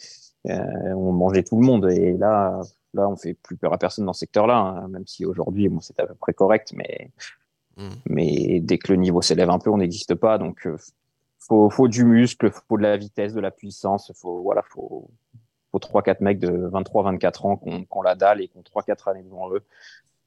Euh, 0.46 0.60
on 0.94 1.10
mangeait 1.12 1.42
tout 1.42 1.58
le 1.58 1.66
monde 1.66 1.90
et 1.90 2.12
là, 2.12 2.60
là, 2.92 3.08
on 3.08 3.16
fait 3.16 3.34
plus 3.34 3.56
peur 3.56 3.72
à 3.72 3.78
personne 3.78 4.04
dans 4.04 4.12
ce 4.12 4.20
secteur-là, 4.20 4.56
hein. 4.56 4.88
même 4.88 5.06
si 5.06 5.24
aujourd'hui, 5.26 5.68
bon, 5.68 5.80
c'est 5.80 5.98
à 5.98 6.06
peu 6.06 6.14
près 6.14 6.34
correct, 6.34 6.72
mais 6.76 7.10
Mm. 7.76 7.88
Mais 8.06 8.60
dès 8.60 8.78
que 8.78 8.92
le 8.92 8.98
niveau 8.98 9.22
s'élève 9.22 9.50
un 9.50 9.58
peu, 9.58 9.70
on 9.70 9.78
n'existe 9.78 10.14
pas. 10.14 10.38
Donc, 10.38 10.66
euh, 10.66 10.76
faut, 11.38 11.70
faut 11.70 11.88
du 11.88 12.04
muscle, 12.04 12.50
faut 12.50 12.76
de 12.76 12.82
la 12.82 12.96
vitesse, 12.96 13.34
de 13.34 13.40
la 13.40 13.50
puissance. 13.50 14.12
Faut, 14.14 14.42
voilà, 14.42 14.62
faut, 14.70 15.10
faut 15.72 15.78
3-4 15.78 16.16
mecs 16.20 16.38
de 16.38 16.68
23-24 16.68 17.46
ans 17.46 17.56
qui 17.56 17.86
ont, 17.90 18.02
la 18.02 18.14
dalle 18.14 18.40
et 18.40 18.48
qui 18.48 18.56
ont 18.56 18.62
3-4 18.62 19.10
années 19.10 19.22
devant 19.22 19.52
eux, 19.52 19.62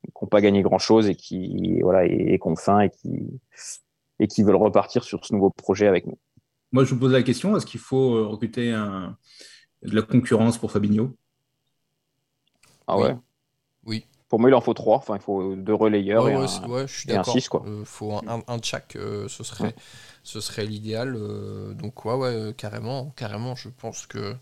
qui 0.04 0.12
n'ont 0.22 0.28
pas 0.28 0.42
gagné 0.42 0.62
grand 0.62 0.80
chose 0.80 1.08
et 1.10 1.16
qui, 1.16 1.80
voilà, 1.82 2.06
et, 2.06 2.34
et 2.34 2.40
qui 2.40 2.48
ont 2.48 2.56
faim 2.56 2.82
et 2.82 2.90
qui, 2.90 3.40
et 4.20 4.28
qui 4.28 4.44
veulent 4.44 4.56
repartir 4.56 5.04
sur 5.04 5.26
ce 5.26 5.34
nouveau 5.34 5.50
projet 5.50 5.88
avec 5.88 6.06
nous. 6.06 6.18
Moi, 6.72 6.84
je 6.84 6.94
vous 6.94 7.00
pose 7.00 7.14
la 7.14 7.24
question 7.24 7.56
est-ce 7.56 7.66
qu'il 7.66 7.80
faut 7.80 8.16
euh, 8.16 8.28
recruter 8.28 8.72
un, 8.74 9.18
de 9.84 9.96
la 9.96 10.02
concurrence 10.02 10.58
pour 10.58 10.72
Fabinho? 10.72 11.16
Ah 12.88 12.98
ouais? 12.98 13.16
Oui. 13.86 14.06
Pour 14.30 14.40
moi, 14.40 14.50
il 14.50 14.54
en 14.54 14.62
faut 14.62 14.74
trois. 14.74 14.98
Enfin, 14.98 15.16
il 15.16 15.22
faut 15.22 15.56
deux 15.56 15.74
relayeurs 15.74 16.28
et, 16.28 16.34
un, 16.34 16.42
ouais, 16.68 16.88
je 16.88 17.00
suis 17.00 17.12
et 17.12 17.24
six. 17.24 17.50
Il 17.54 17.70
euh, 17.70 17.86
faut 17.86 18.14
un, 18.14 18.44
un, 18.48 18.58
de 18.58 18.66
chaque. 18.66 18.96
Euh, 18.98 19.28
ce 19.30 19.44
serait, 19.44 19.74
ce 20.24 20.42
serait 20.42 20.66
l'idéal. 20.66 21.16
Euh, 21.16 21.74
donc, 21.74 22.04
ouais, 22.04 22.14
ouais, 22.14 22.54
carrément, 22.58 23.14
carrément. 23.16 23.56
Je 23.56 23.70
pense 23.70 24.06
que 24.06 24.36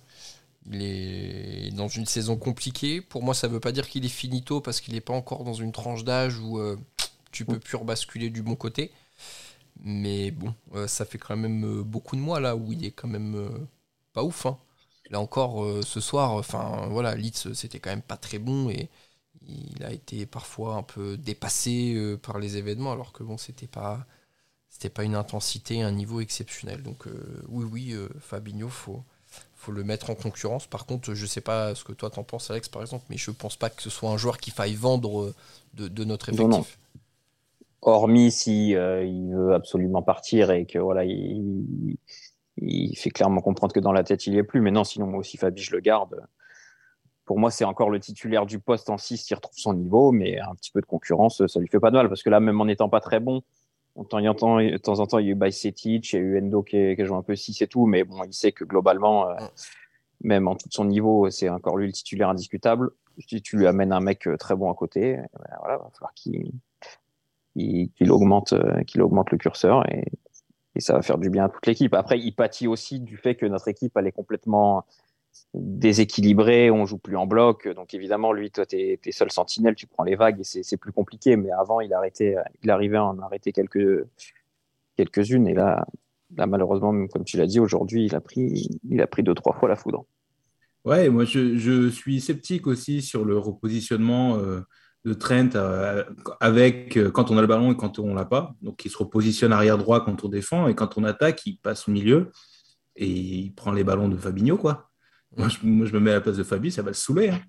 il 0.71 0.81
est 0.81 1.75
dans 1.75 1.87
une 1.87 2.07
saison 2.07 2.35
compliquée. 2.35 2.99
Pour 2.99 3.21
moi, 3.21 3.35
ça 3.35 3.47
ne 3.47 3.53
veut 3.53 3.59
pas 3.59 3.71
dire 3.71 3.87
qu'il 3.87 4.03
est 4.05 4.09
finito 4.09 4.59
parce 4.59 4.81
qu'il 4.81 4.95
n'est 4.95 5.01
pas 5.01 5.13
encore 5.13 5.43
dans 5.43 5.53
une 5.53 5.71
tranche 5.71 6.03
d'âge 6.03 6.39
où 6.39 6.59
tu 7.31 7.45
peux 7.45 7.59
plus 7.59 7.77
rebasculer 7.77 8.31
du 8.31 8.41
bon 8.41 8.55
côté. 8.55 8.91
Mais 9.83 10.31
bon, 10.31 10.55
ça 10.87 11.05
fait 11.05 11.19
quand 11.19 11.37
même 11.37 11.83
beaucoup 11.83 12.15
de 12.15 12.21
mois 12.21 12.39
là 12.39 12.55
où 12.55 12.71
il 12.73 12.83
est 12.83 12.91
quand 12.91 13.07
même 13.07 13.67
pas 14.13 14.23
ouf. 14.23 14.47
Hein. 14.47 14.57
Là 15.11 15.19
encore, 15.19 15.63
ce 15.83 15.99
soir, 15.99 16.31
enfin 16.31 16.87
voilà, 16.89 17.13
Leeds, 17.13 17.53
c'était 17.53 17.77
quand 17.77 17.91
même 17.91 18.01
pas 18.01 18.17
très 18.17 18.39
bon 18.39 18.71
et 18.71 18.89
il 19.47 19.83
a 19.83 19.91
été 19.91 20.25
parfois 20.25 20.75
un 20.75 20.83
peu 20.83 21.17
dépassé 21.17 21.93
euh, 21.95 22.17
par 22.17 22.39
les 22.39 22.57
événements, 22.57 22.91
alors 22.91 23.11
que 23.11 23.23
bon, 23.23 23.37
c'était 23.37 23.67
pas 23.67 24.05
c'était 24.69 24.89
pas 24.89 25.03
une 25.03 25.15
intensité, 25.15 25.81
un 25.81 25.91
niveau 25.91 26.19
exceptionnel. 26.19 26.83
Donc 26.83 27.07
euh, 27.07 27.43
oui, 27.47 27.65
oui, 27.71 27.91
euh, 27.93 28.09
Fabinho, 28.19 28.69
faut 28.69 29.03
faut 29.55 29.71
le 29.71 29.83
mettre 29.83 30.09
en 30.09 30.15
concurrence. 30.15 30.67
Par 30.67 30.85
contre, 30.85 31.13
je 31.13 31.25
sais 31.25 31.41
pas 31.41 31.75
ce 31.75 31.83
que 31.83 31.93
toi 31.93 32.09
t'en 32.09 32.23
penses, 32.23 32.51
Alex, 32.51 32.69
par 32.69 32.81
exemple, 32.81 33.05
mais 33.09 33.17
je 33.17 33.31
pense 33.31 33.55
pas 33.55 33.69
que 33.69 33.81
ce 33.81 33.89
soit 33.89 34.09
un 34.09 34.17
joueur 34.17 34.37
qui 34.37 34.51
faille 34.51 34.75
vendre 34.75 35.33
de, 35.73 36.03
notre 36.03 36.29
effectif. 36.29 36.77
Hormis 37.81 38.31
si 38.31 38.69
il 38.69 39.33
veut 39.33 39.53
absolument 39.53 40.01
partir 40.01 40.51
et 40.51 40.65
que 40.65 40.79
voilà, 40.79 41.03
il, 41.03 41.97
il, 42.57 42.95
fait 42.95 43.09
clairement 43.09 43.41
comprendre 43.41 43.73
que 43.73 43.79
dans 43.79 43.91
la 43.91 44.03
tête 44.03 44.27
il 44.27 44.33
y 44.33 44.37
est 44.37 44.43
plus. 44.43 44.61
Mais 44.61 44.71
non, 44.71 44.83
sinon 44.83 45.07
moi 45.07 45.19
aussi 45.19 45.37
Fabi, 45.37 45.61
je 45.61 45.71
le 45.71 45.81
garde 45.81 46.25
pour 47.25 47.39
moi, 47.39 47.51
c'est 47.51 47.65
encore 47.65 47.89
le 47.89 47.99
titulaire 47.99 48.45
du 48.45 48.59
poste 48.59 48.89
en 48.89 48.97
6 48.97 49.23
qui 49.23 49.33
retrouve 49.33 49.57
son 49.57 49.73
niveau, 49.73 50.11
mais 50.11 50.39
un 50.39 50.53
petit 50.55 50.71
peu 50.71 50.79
de 50.79 50.85
concurrence, 50.85 51.45
ça 51.47 51.59
lui 51.59 51.67
fait 51.67 51.79
pas 51.79 51.89
de 51.89 51.95
mal, 51.95 52.07
parce 52.07 52.23
que 52.23 52.29
là, 52.29 52.39
même 52.39 52.59
en 52.61 52.65
n'étant 52.65 52.87
pas 52.87 53.01
très 53.01 53.19
bon, 53.19 53.41
de 53.97 54.03
temps 54.03 54.23
en 54.25 54.33
temps, 54.33 54.57
de 54.57 54.77
temps, 54.77 54.99
en 54.99 55.07
temps 55.07 55.19
il 55.19 55.25
y 55.25 55.29
a 55.29 55.31
eu 55.31 55.35
Bajcetic, 55.35 56.13
il 56.13 56.15
y 56.15 56.19
a 56.19 56.21
eu 56.21 56.39
Endo 56.39 56.61
qui, 56.61 56.95
qui 56.95 57.05
joue 57.05 57.15
un 57.15 57.23
peu 57.23 57.35
6 57.35 57.61
et 57.61 57.67
tout, 57.67 57.85
mais 57.85 58.03
bon, 58.03 58.23
il 58.23 58.33
sait 58.33 58.51
que 58.51 58.63
globalement, 58.63 59.29
euh, 59.29 59.35
même 60.21 60.47
en 60.47 60.55
tout 60.55 60.69
son 60.69 60.85
niveau, 60.85 61.29
c'est 61.29 61.49
encore 61.49 61.77
lui 61.77 61.87
le 61.87 61.93
titulaire 61.93 62.29
indiscutable. 62.29 62.91
Si 63.27 63.41
tu 63.41 63.57
lui 63.57 63.67
amènes 63.67 63.93
un 63.93 64.01
mec 64.01 64.27
euh, 64.27 64.37
très 64.37 64.55
bon 64.55 64.69
à 64.69 64.75
côté, 64.75 65.15
ben 65.15 65.55
voilà, 65.59 65.77
va 65.77 65.89
falloir 65.93 66.13
qu'il 66.13 66.51
augmente, 68.11 68.53
euh, 68.53 68.83
qu'il 68.83 69.01
augmente 69.01 69.31
le 69.31 69.37
curseur 69.37 69.89
et, 69.89 70.05
et 70.75 70.81
ça 70.81 70.93
va 70.93 71.01
faire 71.01 71.17
du 71.17 71.29
bien 71.29 71.45
à 71.45 71.49
toute 71.49 71.65
l'équipe. 71.65 71.93
Après, 71.93 72.19
il 72.19 72.33
pâtit 72.33 72.67
aussi 72.67 72.99
du 72.99 73.17
fait 73.17 73.35
que 73.35 73.45
notre 73.45 73.69
équipe, 73.69 73.95
elle 73.95 74.07
est 74.07 74.11
complètement 74.11 74.85
déséquilibré, 75.53 76.71
on 76.71 76.85
joue 76.85 76.97
plus 76.97 77.15
en 77.15 77.27
bloc. 77.27 77.67
Donc 77.67 77.93
évidemment, 77.93 78.33
lui, 78.33 78.51
toi, 78.51 78.65
tu 78.65 78.77
es, 78.77 79.11
seul 79.11 79.31
sentinelle, 79.31 79.75
tu 79.75 79.87
prends 79.87 80.03
les 80.03 80.15
vagues 80.15 80.39
et 80.39 80.43
c'est 80.43 80.77
plus 80.77 80.91
compliqué. 80.91 81.35
Mais 81.35 81.51
avant, 81.51 81.79
il, 81.79 81.93
arrêtait, 81.93 82.35
il 82.63 82.69
arrivait 82.69 82.97
à 82.97 83.05
en 83.05 83.19
arrêter 83.19 83.51
quelques, 83.51 84.05
quelques-unes. 84.97 85.47
Et 85.47 85.53
là, 85.53 85.85
là, 86.35 86.47
malheureusement, 86.47 87.07
comme 87.07 87.23
tu 87.23 87.37
l'as 87.37 87.47
dit, 87.47 87.59
aujourd'hui, 87.59 88.05
il, 88.05 88.15
a 88.15 88.21
pris, 88.21 88.79
il 88.89 89.01
a 89.01 89.07
pris 89.07 89.23
deux, 89.23 89.33
trois 89.33 89.53
fois 89.53 89.69
la 89.69 89.75
foudre. 89.75 90.05
Ouais, 90.83 91.09
moi, 91.09 91.25
je, 91.25 91.57
je 91.57 91.89
suis 91.89 92.21
sceptique 92.21 92.67
aussi 92.67 93.01
sur 93.01 93.25
le 93.25 93.37
repositionnement 93.37 94.37
euh, 94.37 94.61
de 95.03 95.13
Trent 95.13 95.55
euh, 95.55 96.03
avec 96.39 96.95
euh, 96.97 97.09
quand 97.09 97.31
on 97.31 97.37
a 97.37 97.41
le 97.41 97.47
ballon 97.47 97.71
et 97.71 97.75
quand 97.75 97.97
on 97.97 98.13
l'a 98.13 98.25
pas. 98.25 98.53
Donc, 98.61 98.85
il 98.85 98.91
se 98.91 98.97
repositionne 98.97 99.51
arrière 99.51 99.77
droit 99.77 100.05
quand 100.05 100.23
on 100.23 100.29
défend 100.29 100.67
et 100.67 100.75
quand 100.75 100.97
on 100.97 101.03
attaque, 101.03 101.45
il 101.47 101.57
passe 101.57 101.87
au 101.87 101.91
milieu 101.91 102.31
et 102.95 103.07
il 103.07 103.53
prend 103.55 103.71
les 103.71 103.83
ballons 103.83 104.09
de 104.09 104.17
Fabinho, 104.17 104.57
quoi. 104.57 104.91
Moi 105.37 105.49
je, 105.49 105.65
me 105.65 105.99
mets 105.99 106.11
à 106.11 106.15
la 106.15 106.21
place 106.21 106.37
de 106.37 106.43
Fabi, 106.43 106.71
ça 106.71 106.81
va 106.81 106.89
le 106.89 106.95
saouler. 106.95 107.29
Hein. 107.29 107.41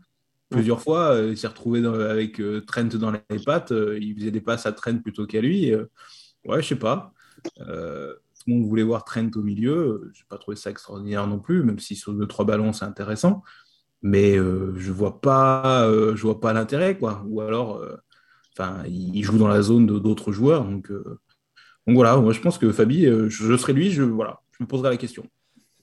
Plusieurs 0.49 0.81
fois, 0.81 1.15
euh, 1.15 1.31
il 1.31 1.37
s'est 1.37 1.49
retrouvé 1.49 1.85
avec 1.85 2.41
euh, 2.41 2.61
Trent 2.65 2.85
dans 2.85 3.11
les 3.11 3.39
pattes. 3.45 3.73
Euh, 3.73 3.99
il 4.01 4.15
faisait 4.15 4.31
des 4.31 4.41
passes 4.41 4.67
à 4.67 4.73
Trent 4.73 4.99
plutôt 4.99 5.27
qu'à 5.27 5.41
lui. 5.41 5.75
ouais, 6.45 6.63
je 6.63 6.69
sais 6.69 6.77
pas. 6.77 7.13
tout 7.57 7.63
le 7.63 8.55
monde 8.55 8.65
voulait 8.65 8.85
voir 8.85 9.05
Trent 9.05 9.31
au 9.35 9.43
milieu. 9.43 10.11
Je 10.13 10.21
n'ai 10.21 10.27
pas 10.29 10.39
trouvé 10.39 10.57
ça 10.57 10.71
extraordinaire 10.71 11.27
non 11.27 11.41
plus, 11.41 11.63
même 11.65 11.79
si 11.79 11.97
sur 11.97 12.13
deux, 12.13 12.27
trois 12.27 12.45
ballons, 12.45 12.73
c'est 12.73 12.85
intéressant. 12.85 13.43
Mais 14.03 14.37
je 14.37 14.93
vois 14.93 15.21
pas, 15.21 15.91
je 16.15 16.23
vois 16.23 16.41
pas 16.41 16.53
l'intérêt, 16.53 16.97
quoi. 16.97 17.25
Ou 17.27 17.41
alors, 17.41 17.85
enfin, 18.53 18.85
il 18.87 19.23
joue 19.25 19.39
dans 19.39 19.49
la 19.49 19.63
zone 19.63 19.87
d'autres 19.87 20.31
joueurs. 20.31 20.65
Donc, 20.65 20.93
donc 20.93 21.95
voilà, 21.95 22.17
moi 22.17 22.33
je 22.33 22.41
pense 22.41 22.59
que 22.59 22.71
Fabi, 22.73 23.05
je, 23.05 23.29
je 23.29 23.57
serais 23.57 23.73
lui, 23.73 23.91
je, 23.91 24.03
voilà, 24.03 24.41
je 24.53 24.63
me 24.63 24.69
poserai 24.69 24.91
la 24.91 24.97
question. 24.97 25.25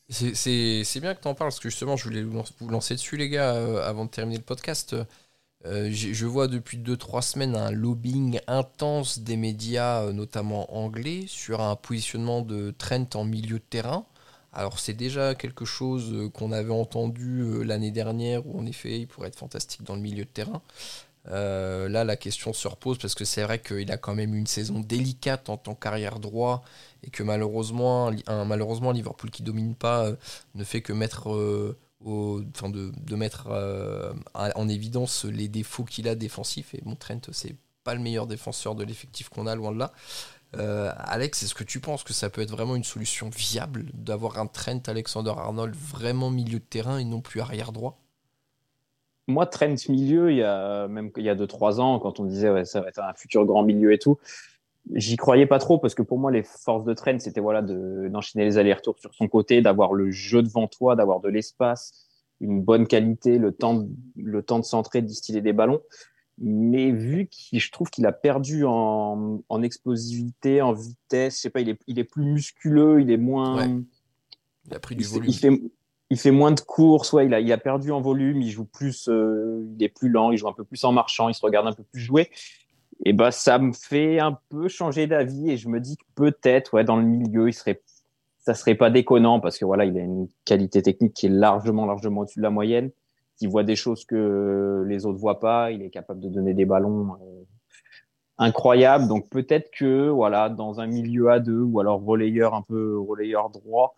C'est 0.10 1.00
bien 1.00 1.16
que 1.16 1.22
tu 1.22 1.28
en 1.28 1.34
parles, 1.34 1.50
parce 1.50 1.60
que 1.60 1.70
justement, 1.70 1.96
je 1.96 2.04
voulais 2.04 2.24
vous 2.24 2.70
lancer 2.70 2.96
dessus, 2.96 3.18
les 3.18 3.30
gars, 3.30 3.56
euh, 3.56 3.88
avant 3.88 4.06
de 4.06 4.10
terminer 4.10 4.38
le 4.38 4.44
podcast. 4.44 4.96
Euh, 5.66 5.90
je 5.92 6.26
vois 6.26 6.48
depuis 6.48 6.78
2-3 6.78 7.22
semaines 7.22 7.56
un 7.56 7.72
lobbying 7.72 8.40
intense 8.48 9.20
des 9.20 9.38
médias, 9.38 10.04
euh, 10.04 10.12
notamment 10.12 10.76
anglais, 10.76 11.24
sur 11.28 11.62
un 11.62 11.76
positionnement 11.78 12.42
de 12.42 12.72
Trent 12.78 13.08
en 13.16 13.24
milieu 13.24 13.60
de 13.60 13.64
terrain. 13.64 14.06
Alors 14.52 14.78
c'est 14.80 14.94
déjà 14.94 15.36
quelque 15.36 15.66
chose 15.66 16.30
qu'on 16.34 16.52
avait 16.52 16.74
entendu 16.74 17.64
l'année 17.64 17.92
dernière, 17.92 18.46
où 18.46 18.60
en 18.60 18.66
effet 18.68 19.00
il 19.00 19.08
pourrait 19.08 19.30
être 19.30 19.38
fantastique 19.40 19.84
dans 19.84 19.96
le 19.96 20.02
milieu 20.02 20.26
de 20.26 20.30
terrain. 20.30 20.62
là 21.26 22.04
la 22.04 22.16
question 22.18 22.54
se 22.54 22.68
repose 22.68 23.00
parce 23.00 23.16
que 23.16 23.26
c'est 23.26 23.42
vrai 23.44 23.60
qu'il 23.60 23.92
a 23.92 23.98
quand 23.98 24.14
même 24.14 24.36
une 24.36 24.46
saison 24.46 24.80
délicate 24.80 25.50
en 25.50 25.58
tant 25.58 25.74
qu'arrière 25.74 26.20
droit 26.20 26.64
et 27.04 27.10
que 27.10 27.24
malheureusement, 27.24 28.12
un, 28.28 28.46
malheureusement 28.46 28.92
Liverpool 28.92 29.30
qui 29.30 29.44
domine 29.44 29.76
pas 29.76 30.06
euh, 30.06 30.16
ne 30.56 30.64
fait 30.64 30.82
que 30.82 30.94
mettre, 30.94 31.32
euh, 31.32 31.78
euh, 32.06 34.14
en 34.36 34.70
évidence 34.70 35.26
les 35.26 35.48
défauts 35.48 35.84
qu'il 35.84 36.08
a 36.08 36.16
défensifs. 36.16 36.74
Et 36.74 36.82
bon, 36.84 36.96
Trent, 36.96 37.22
c'est 37.32 37.56
pas 37.84 37.94
le 37.94 38.02
meilleur 38.02 38.28
défenseur 38.28 38.76
de 38.76 38.84
l'effectif 38.84 39.30
qu'on 39.30 39.48
a, 39.48 39.56
loin 39.56 39.72
de 39.72 39.80
là. 39.80 39.92
Alex, 40.56 41.42
est-ce 41.42 41.56
que 41.56 41.64
tu 41.64 41.80
penses 41.80 42.04
que 42.04 42.14
ça 42.14 42.30
peut 42.30 42.42
être 42.42 42.52
vraiment 42.52 42.76
une 42.76 42.84
solution 42.84 43.30
viable 43.30 43.86
d'avoir 43.96 44.38
un 44.38 44.46
Trent 44.46 44.84
Alexander 44.86 45.34
Arnold 45.36 45.76
vraiment 45.76 46.30
milieu 46.30 46.60
de 46.60 46.64
terrain 46.64 47.00
et 47.00 47.06
non 47.06 47.22
plus 47.22 47.42
arrière 47.42 47.72
droit? 47.72 48.00
Moi, 49.28 49.48
Trent 49.48 49.90
milieu, 49.90 50.32
il 50.32 50.38
y 50.38 50.44
a 50.44 50.88
même 50.88 51.10
il 51.18 51.24
y 51.24 51.30
a 51.30 51.36
2-3 51.36 51.80
ans, 51.80 52.00
quand 52.00 52.20
on 52.20 52.26
disait 52.26 52.52
ouais, 52.52 52.66
ça 52.66 52.82
va 52.82 52.90
être 52.90 53.00
un 53.00 53.14
futur 53.14 53.46
grand 53.46 53.64
milieu 53.64 53.94
et 53.94 53.98
tout, 53.98 54.20
j'y 54.92 55.16
croyais 55.16 55.46
pas 55.46 55.60
trop 55.60 55.78
parce 55.78 55.96
que 55.96 56.02
pour 56.02 56.20
moi 56.20 56.32
les 56.32 56.44
forces 56.44 56.84
de 56.84 56.94
traîne 56.94 57.20
c'était 57.20 57.40
voilà 57.40 57.62
d'enchaîner 57.62 58.46
les 58.46 58.58
allers-retours 58.58 59.00
sur 59.00 59.14
son 59.14 59.28
côté 59.28 59.62
d'avoir 59.62 59.94
le 59.94 60.12
jeu 60.12 60.44
devant 60.44 60.68
toi 60.68 60.96
d'avoir 60.96 61.22
de 61.22 61.30
l'espace 61.30 62.08
une 62.42 62.62
bonne 62.62 62.88
qualité 62.88 63.38
le 63.38 63.52
temps 63.52 63.88
le 64.18 64.44
temps 64.44 64.60
de 64.60 64.66
centrer 64.66 65.02
de 65.02 65.08
distiller 65.08 65.42
des 65.42 65.54
ballons. 65.54 65.82
Mais 66.40 66.92
vu 66.92 67.28
qu'il 67.28 67.60
je 67.60 67.72
trouve 67.72 67.92
qu'il 67.92 68.08
a 68.08 68.12
perdu 68.12 68.66
en, 68.66 69.44
en, 69.48 69.62
explosivité 69.62 70.64
en 70.64 70.74
vitesse 70.74 71.36
je 71.36 71.42
sais 71.42 71.50
pas 71.52 71.62
il 71.62 71.70
est, 71.70 71.80
il 71.88 72.00
est 72.00 72.04
plus 72.04 72.26
musculeux 72.26 73.02
il 73.02 73.12
est 73.12 73.18
moins 73.18 73.84
il 74.66 74.74
a 74.74 74.80
pris 74.80 74.96
du 74.96 75.04
volume. 75.04 75.30
il 75.30 75.38
fait, 75.38 75.62
il 76.10 76.18
fait 76.18 76.32
moins 76.32 76.52
de 76.52 76.60
courses 76.60 77.14
ouais 77.14 77.28
il 77.28 77.34
a, 77.36 77.40
il 77.40 77.52
a 77.52 77.60
perdu 77.60 77.92
en 77.92 78.02
volume 78.02 78.42
il 78.42 78.50
joue 78.50 78.66
plus 78.66 79.08
euh, 79.10 79.64
il 79.78 79.84
est 79.84 79.90
plus 79.90 80.10
lent 80.10 80.32
il 80.32 80.38
joue 80.38 80.48
un 80.48 80.54
peu 80.54 80.64
plus 80.64 80.84
en 80.84 80.92
marchant 80.92 81.30
il 81.30 81.36
se 81.36 81.46
regarde 81.46 81.68
un 81.68 81.74
peu 81.74 81.84
plus 81.84 82.02
jouer 82.02 82.32
et 83.06 83.14
bah, 83.14 83.32
ça 83.32 83.60
me 83.60 83.74
fait 83.74 84.20
un 84.20 84.38
peu 84.50 84.68
changer 84.70 85.08
d'avis 85.08 85.52
et 85.52 85.58
je 85.58 85.68
me 85.68 85.80
dis 85.80 85.98
que 85.98 86.06
peut-être, 86.16 86.74
ouais, 86.74 86.86
dans 86.86 86.96
le 86.96 87.04
milieu, 87.04 87.50
il 87.50 87.54
serait, 87.54 87.82
ça 88.40 88.54
serait 88.54 88.76
pas 88.76 88.90
déconnant 88.90 89.42
parce 89.42 89.58
que 89.58 89.66
voilà, 89.66 89.84
il 89.84 89.98
a 89.98 90.02
une 90.02 90.28
qualité 90.46 90.82
technique 90.82 91.14
qui 91.14 91.26
est 91.26 91.30
largement, 91.30 91.86
largement 91.86 92.22
au-dessus 92.22 92.40
de 92.40 92.44
la 92.44 92.50
moyenne. 92.50 92.92
Il 93.42 93.50
voit 93.50 93.64
des 93.64 93.76
choses 93.76 94.06
que 94.06 94.86
les 94.88 95.06
autres 95.06 95.20
voient 95.20 95.42
pas. 95.42 95.72
Il 95.72 95.82
est 95.82 95.90
capable 95.90 96.22
de 96.22 96.30
donner 96.30 96.54
des 96.54 96.64
ballons 96.64 97.16
euh, 97.16 97.44
incroyables. 98.38 99.10
Donc 99.10 99.30
peut-être 99.30 99.70
que 99.78 100.08
voilà, 100.08 100.48
dans 100.48 100.80
un 100.80 100.88
milieu 100.88 101.30
à 101.30 101.42
deux 101.42 101.60
ou 101.60 101.82
alors 101.82 102.02
relayeur 102.02 102.54
un 102.54 102.62
peu 102.62 102.98
relayeur 102.98 103.50
droit, 103.50 103.96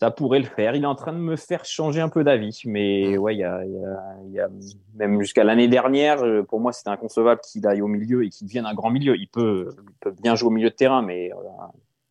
ça 0.00 0.10
pourrait 0.10 0.38
le 0.38 0.46
faire. 0.46 0.74
Il 0.74 0.82
est 0.82 0.86
en 0.86 0.94
train 0.94 1.12
de 1.12 1.18
me 1.18 1.36
faire 1.36 1.64
changer 1.64 2.00
un 2.00 2.08
peu 2.08 2.24
d'avis. 2.24 2.62
Mais 2.64 3.18
ouais, 3.18 3.36
il 3.36 3.40
y 3.40 3.44
a, 3.44 3.62
y 3.64 4.40
a, 4.40 4.48
même 4.94 5.20
jusqu'à 5.20 5.44
l'année 5.44 5.68
dernière, 5.68 6.22
euh, 6.22 6.42
pour 6.42 6.58
moi, 6.58 6.72
c'était 6.72 6.88
inconcevable 6.88 7.42
qu'il 7.42 7.66
aille 7.66 7.82
au 7.82 7.86
milieu 7.86 8.24
et 8.24 8.30
qu'il 8.30 8.46
devienne 8.46 8.64
un 8.64 8.74
grand 8.74 8.90
milieu. 8.90 9.14
Il 9.16 9.28
peut, 9.28 9.74
il 9.76 9.94
peut 10.00 10.14
bien 10.22 10.34
jouer 10.36 10.48
au 10.48 10.52
milieu 10.52 10.70
de 10.70 10.74
terrain, 10.74 11.02
mais 11.02 11.30
on 11.34 11.42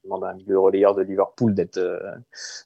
demande 0.04 0.24
à 0.24 0.30
un 0.30 0.34
milieu 0.36 0.60
relayeur 0.60 0.94
de 0.94 1.02
Liverpool 1.02 1.56
d'être 1.56 1.78
euh, 1.78 2.00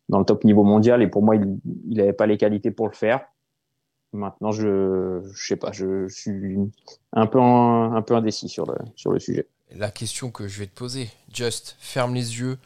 dans 0.09 0.19
le 0.19 0.25
top 0.25 0.43
niveau 0.43 0.63
mondial. 0.63 1.01
Et 1.01 1.07
pour 1.07 1.23
moi, 1.23 1.37
il 1.37 1.59
n'avait 1.87 2.11
pas 2.11 2.25
les 2.25 2.37
qualités 2.37 2.71
pour 2.71 2.87
le 2.87 2.93
faire. 2.93 3.21
Maintenant, 4.11 4.51
je, 4.51 5.21
je 5.33 5.47
sais 5.47 5.55
pas, 5.55 5.71
je, 5.71 6.07
suis 6.09 6.57
un 7.13 7.25
peu, 7.25 7.39
un 7.39 8.01
peu 8.03 8.13
indécis 8.13 8.49
sur 8.49 8.65
le, 8.65 8.75
sur 8.95 9.11
le 9.11 9.19
sujet. 9.19 9.47
La 9.75 9.89
question 9.89 10.29
que 10.29 10.47
je 10.47 10.59
vais 10.59 10.67
te 10.67 10.77
poser, 10.77 11.07
Just, 11.33 11.77
ferme 11.79 12.13
les 12.13 12.39
yeux 12.39 12.57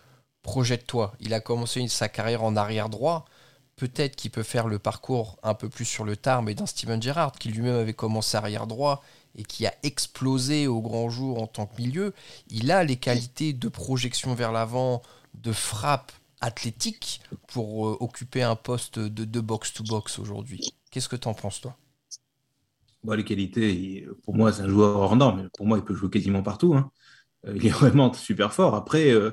projette-toi. 0.48 1.14
Il 1.20 1.34
a 1.34 1.42
commencé 1.42 1.86
sa 1.90 2.08
carrière 2.08 2.42
en 2.42 2.56
arrière 2.56 2.88
droit. 2.88 3.26
Peut-être 3.76 4.16
qu'il 4.16 4.32
peut 4.32 4.44
faire 4.44 4.68
le 4.68 4.80
parcours 4.80 5.38
un 5.44 5.54
peu 5.54 5.68
plus 5.68 5.84
sur 5.84 6.06
le 6.06 6.16
tard, 6.16 6.42
mais 6.42 6.56
d'un 6.56 6.66
Steven 6.66 7.02
Gerrard, 7.02 7.34
qui 7.34 7.50
lui-même 7.50 7.76
avait 7.76 7.94
commencé 7.94 8.38
arrière 8.38 8.66
droit 8.66 9.04
et 9.36 9.44
qui 9.44 9.68
a 9.68 9.74
explosé 9.84 10.66
au 10.66 10.82
grand 10.82 11.10
jour 11.10 11.44
en 11.44 11.48
tant 11.48 11.66
que 11.66 11.80
milieu. 11.80 12.14
Il 12.50 12.72
a 12.72 12.86
les 12.86 12.96
qualités 12.96 13.52
de 13.52 13.68
projection 13.68 14.36
vers 14.36 14.54
l'avant, 14.54 15.02
de 15.34 15.52
frappe 15.52 16.14
athlétique 16.40 17.22
pour 17.48 17.90
euh, 17.90 17.98
occuper 18.00 18.42
un 18.42 18.56
poste 18.56 19.00
de 19.00 19.42
box-to-box 19.42 20.18
aujourd'hui. 20.18 20.62
Qu'est-ce 20.92 21.10
que 21.10 21.18
tu 21.18 21.28
en 21.28 21.34
penses, 21.34 21.60
toi? 21.60 21.76
Les 23.16 23.26
qualités, 23.26 24.08
pour 24.24 24.34
moi, 24.34 24.54
c'est 24.54 24.64
un 24.64 24.70
joueur 24.70 24.96
hors 24.98 25.16
norme. 25.16 25.50
Pour 25.58 25.66
moi, 25.66 25.78
il 25.78 25.84
peut 25.84 25.94
jouer 25.94 26.10
quasiment 26.10 26.42
partout. 26.42 26.74
Hein. 26.74 26.90
Euh, 27.46 27.54
il 27.56 27.66
est 27.66 27.70
vraiment 27.70 28.14
super 28.14 28.54
fort. 28.54 28.76
Après, 28.76 29.12
euh, 29.12 29.32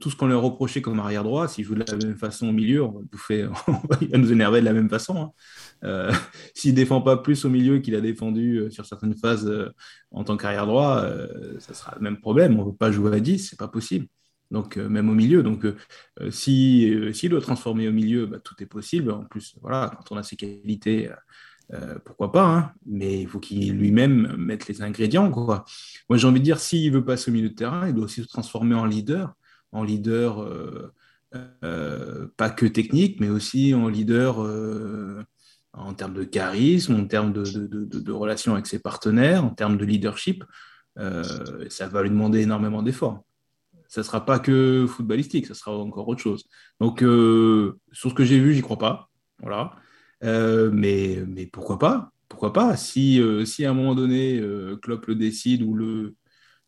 tout 0.00 0.10
ce 0.10 0.16
qu'on 0.16 0.26
lui 0.26 0.34
a 0.34 0.38
reproché 0.38 0.80
comme 0.80 0.98
arrière 0.98 1.22
droit, 1.22 1.48
s'il 1.48 1.64
joue 1.64 1.74
de 1.74 1.84
la 1.86 1.96
même 1.96 2.16
façon 2.16 2.48
au 2.48 2.52
milieu, 2.52 2.82
on 2.82 2.92
va 2.92 3.26
il 3.30 4.08
va 4.10 4.18
nous 4.18 4.32
énerver 4.32 4.60
de 4.60 4.64
la 4.64 4.72
même 4.72 4.88
façon. 4.88 5.16
Hein. 5.16 5.30
Euh, 5.84 6.12
s'il 6.54 6.74
défend 6.74 7.02
pas 7.02 7.18
plus 7.18 7.44
au 7.44 7.50
milieu 7.50 7.78
qu'il 7.80 7.94
a 7.94 8.00
défendu 8.00 8.56
euh, 8.56 8.70
sur 8.70 8.86
certaines 8.86 9.16
phases 9.16 9.52
en 10.10 10.24
tant 10.24 10.36
qu'arrière 10.36 10.66
droit, 10.66 11.06
ça 11.58 11.74
sera 11.74 11.94
le 11.96 12.02
même 12.02 12.20
problème. 12.20 12.58
On 12.58 12.64
ne 12.64 12.70
peut 12.70 12.76
pas 12.76 12.90
jouer 12.90 13.14
à 13.16 13.20
10, 13.20 13.50
c'est 13.50 13.58
pas 13.58 13.68
possible. 13.68 14.06
Donc, 14.50 14.76
même 14.76 15.10
au 15.10 15.14
milieu. 15.14 15.42
Donc, 15.42 15.66
s'il 16.30 17.14
si, 17.14 17.28
doit 17.28 17.40
transformer 17.40 17.88
au 17.88 17.92
milieu, 17.92 18.26
bah, 18.26 18.38
tout 18.42 18.54
est 18.60 18.66
possible. 18.66 19.10
En 19.10 19.24
plus, 19.24 19.56
voilà, 19.60 19.92
quand 19.96 20.14
on 20.14 20.16
a 20.16 20.22
ses 20.22 20.36
qualités, 20.36 21.10
pourquoi 22.04 22.32
pas, 22.32 22.46
hein. 22.46 22.72
mais 22.86 23.20
il 23.20 23.28
faut 23.28 23.40
qu'il 23.40 23.76
lui-même 23.76 24.36
mette 24.38 24.68
les 24.68 24.80
ingrédients. 24.80 25.28
Moi, 25.28 25.64
j'ai 26.12 26.26
envie 26.26 26.40
de 26.40 26.44
dire, 26.44 26.60
s'il 26.60 26.92
veut 26.92 27.04
passer 27.04 27.30
au 27.30 27.34
milieu 27.34 27.50
de 27.50 27.54
terrain, 27.54 27.88
il 27.88 27.94
doit 27.94 28.04
aussi 28.04 28.22
se 28.22 28.28
transformer 28.28 28.76
en 28.76 28.86
leader 28.86 29.34
en 29.76 29.84
leader, 29.84 30.42
euh, 30.42 30.92
euh, 31.64 32.26
pas 32.36 32.50
que 32.50 32.66
technique, 32.66 33.20
mais 33.20 33.28
aussi 33.28 33.74
en 33.74 33.88
leader 33.88 34.42
euh, 34.42 35.22
en 35.72 35.92
termes 35.92 36.14
de 36.14 36.24
charisme, 36.24 36.94
en 36.94 37.06
termes 37.06 37.32
de, 37.32 38.12
relations 38.12 38.54
avec 38.54 38.66
ses 38.66 38.78
partenaires, 38.78 39.44
en 39.44 39.50
termes 39.50 39.76
de 39.76 39.84
leadership. 39.84 40.44
ça 40.96 41.88
va 41.88 42.02
lui 42.02 42.10
demander 42.10 42.40
énormément 42.40 42.82
d'efforts. 42.82 43.24
Ça 43.88 44.00
ne 44.00 44.04
sera 44.06 44.24
pas 44.24 44.38
que 44.38 44.86
footballistique, 44.88 45.46
ça 45.46 45.54
sera 45.54 45.76
encore 45.76 46.08
autre 46.08 46.22
chose. 46.22 46.44
Donc, 46.80 47.00
sur 47.00 48.10
ce 48.10 48.14
que 48.14 48.24
j'ai 48.24 48.40
vu, 48.40 48.54
j'y 48.54 48.62
crois 48.62 48.78
pas. 48.78 49.10
Voilà. 49.42 49.76
mais, 50.22 51.22
mais 51.28 51.46
pourquoi 51.46 51.78
pas? 51.78 52.10
Pourquoi 52.28 52.54
pas? 52.54 52.76
Si, 52.78 53.20
si 53.44 53.66
à 53.66 53.70
un 53.70 53.74
moment 53.74 53.94
donné, 53.94 54.42
Klopp 54.80 55.06
le 55.06 55.14
décide 55.14 55.62
ou 55.62 55.74
le, 55.74 56.16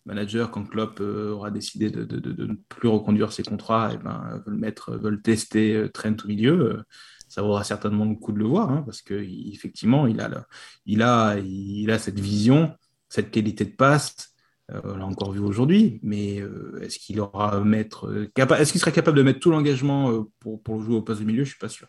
manager, 0.09 0.51
quand 0.51 0.64
Klopp 0.64 1.01
euh, 1.01 1.33
aura 1.33 1.51
décidé 1.51 1.90
de, 1.90 2.47
ne 2.47 2.55
plus 2.68 2.88
reconduire 2.88 3.33
ses 3.33 3.42
contrats, 3.42 3.92
et 3.92 3.94
eh 3.94 4.03
ben, 4.03 4.42
veulent, 4.44 4.57
mettre, 4.57 4.92
veulent 4.97 5.23
tester 5.23 5.75
euh, 5.75 5.88
Trent 5.88 6.16
au 6.25 6.27
milieu, 6.27 6.61
euh, 6.61 6.83
ça 7.29 7.42
vaudra 7.42 7.62
certainement 7.62 8.07
le 8.07 8.14
coup 8.16 8.33
de 8.33 8.38
le 8.38 8.47
voir, 8.47 8.71
hein, 8.71 8.83
parce 8.85 9.03
qu'effectivement, 9.03 10.07
il, 10.07 10.21
a, 10.21 10.47
il, 10.87 11.03
a, 11.03 11.37
il 11.38 11.90
a 11.90 11.99
cette 11.99 12.18
vision, 12.18 12.75
cette 13.11 13.31
qualité 13.31 13.66
de 13.66 13.77
passe. 13.77 14.35
on 14.71 14.97
l'a 14.97 15.05
encore 15.05 15.33
vu 15.33 15.40
aujourd'hui, 15.40 16.01
mais 16.03 16.42
est-ce 16.81 16.99
qu'il 16.99 17.21
aura 17.21 17.61
mettre 17.61 18.31
est-ce 18.35 18.73
qu'il 18.73 18.81
sera 18.81 18.90
capable 18.90 19.18
de 19.18 19.23
mettre 19.23 19.40
tout 19.40 19.51
l'engagement 19.51 20.27
pour, 20.40 20.62
pour 20.62 20.81
jouer 20.81 20.97
au 20.97 21.03
poste 21.03 21.21
de 21.21 21.27
milieu? 21.27 21.44
Je 21.44 21.51
suis 21.51 21.59
pas 21.59 21.68
sûr. 21.68 21.88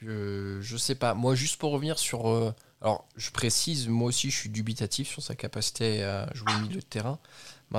je, 0.00 0.58
je, 0.60 0.76
sais 0.76 0.94
pas. 0.94 1.14
Moi, 1.14 1.34
juste 1.34 1.60
pour 1.60 1.72
revenir 1.72 1.98
sur. 1.98 2.54
Euh, 2.84 2.88
alors, 2.88 3.06
je 3.16 3.30
précise, 3.30 3.88
moi 3.88 4.08
aussi, 4.08 4.30
je 4.30 4.36
suis 4.36 4.50
dubitatif 4.50 5.08
sur 5.08 5.22
sa 5.22 5.34
capacité 5.34 6.02
à 6.02 6.32
jouer 6.34 6.52
au 6.56 6.60
milieu 6.60 6.80
de 6.80 6.86
terrain. 6.86 7.18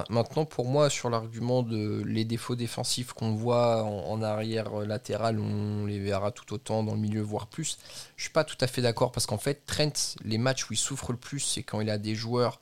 Maintenant, 0.10 0.44
pour 0.46 0.66
moi, 0.66 0.90
sur 0.90 1.10
l'argument 1.10 1.64
de 1.64 2.04
les 2.06 2.26
défauts 2.26 2.56
défensifs 2.56 3.14
qu'on 3.14 3.34
voit 3.34 3.84
en, 3.84 4.22
arrière 4.22 4.80
latéral, 4.82 5.40
on 5.40 5.86
les 5.86 6.00
verra 6.00 6.32
tout 6.32 6.54
autant 6.54 6.84
dans 6.84 6.96
le 6.96 7.00
milieu, 7.00 7.22
voire 7.22 7.48
plus. 7.48 7.78
Je 8.18 8.24
suis 8.24 8.32
pas 8.32 8.44
tout 8.44 8.58
à 8.60 8.68
fait 8.68 8.82
d'accord 8.82 9.14
parce 9.14 9.26
qu'en 9.26 9.38
fait, 9.38 9.66
Trent, 9.66 10.18
les 10.26 10.38
matchs 10.38 10.70
où 10.70 10.74
il 10.74 10.78
souffre 10.78 11.14
le 11.14 11.18
plus, 11.18 11.40
c'est 11.40 11.64
quand 11.64 11.80
il 11.80 11.90
a 11.90 11.98
des 11.98 12.14
joueurs, 12.14 12.60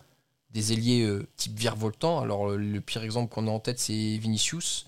des 0.51 0.73
ailiers 0.73 1.01
euh, 1.03 1.25
type 1.35 1.57
virevoltant. 1.57 2.19
Alors, 2.19 2.49
le 2.49 2.81
pire 2.81 3.03
exemple 3.03 3.33
qu'on 3.33 3.47
a 3.47 3.51
en 3.51 3.59
tête, 3.59 3.79
c'est 3.79 4.17
Vinicius. 4.17 4.85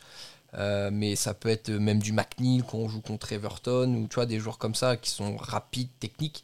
Euh, 0.57 0.89
mais 0.91 1.15
ça 1.15 1.33
peut 1.33 1.49
être 1.49 1.69
même 1.71 1.99
du 1.99 2.13
McNeil 2.13 2.63
quand 2.69 2.77
on 2.77 2.87
joue 2.87 3.01
contre 3.01 3.33
Everton, 3.33 3.93
ou 3.95 4.07
tu 4.07 4.15
vois, 4.15 4.25
des 4.25 4.39
joueurs 4.39 4.57
comme 4.57 4.75
ça 4.75 4.97
qui 4.97 5.09
sont 5.09 5.35
rapides, 5.37 5.89
techniques. 5.99 6.43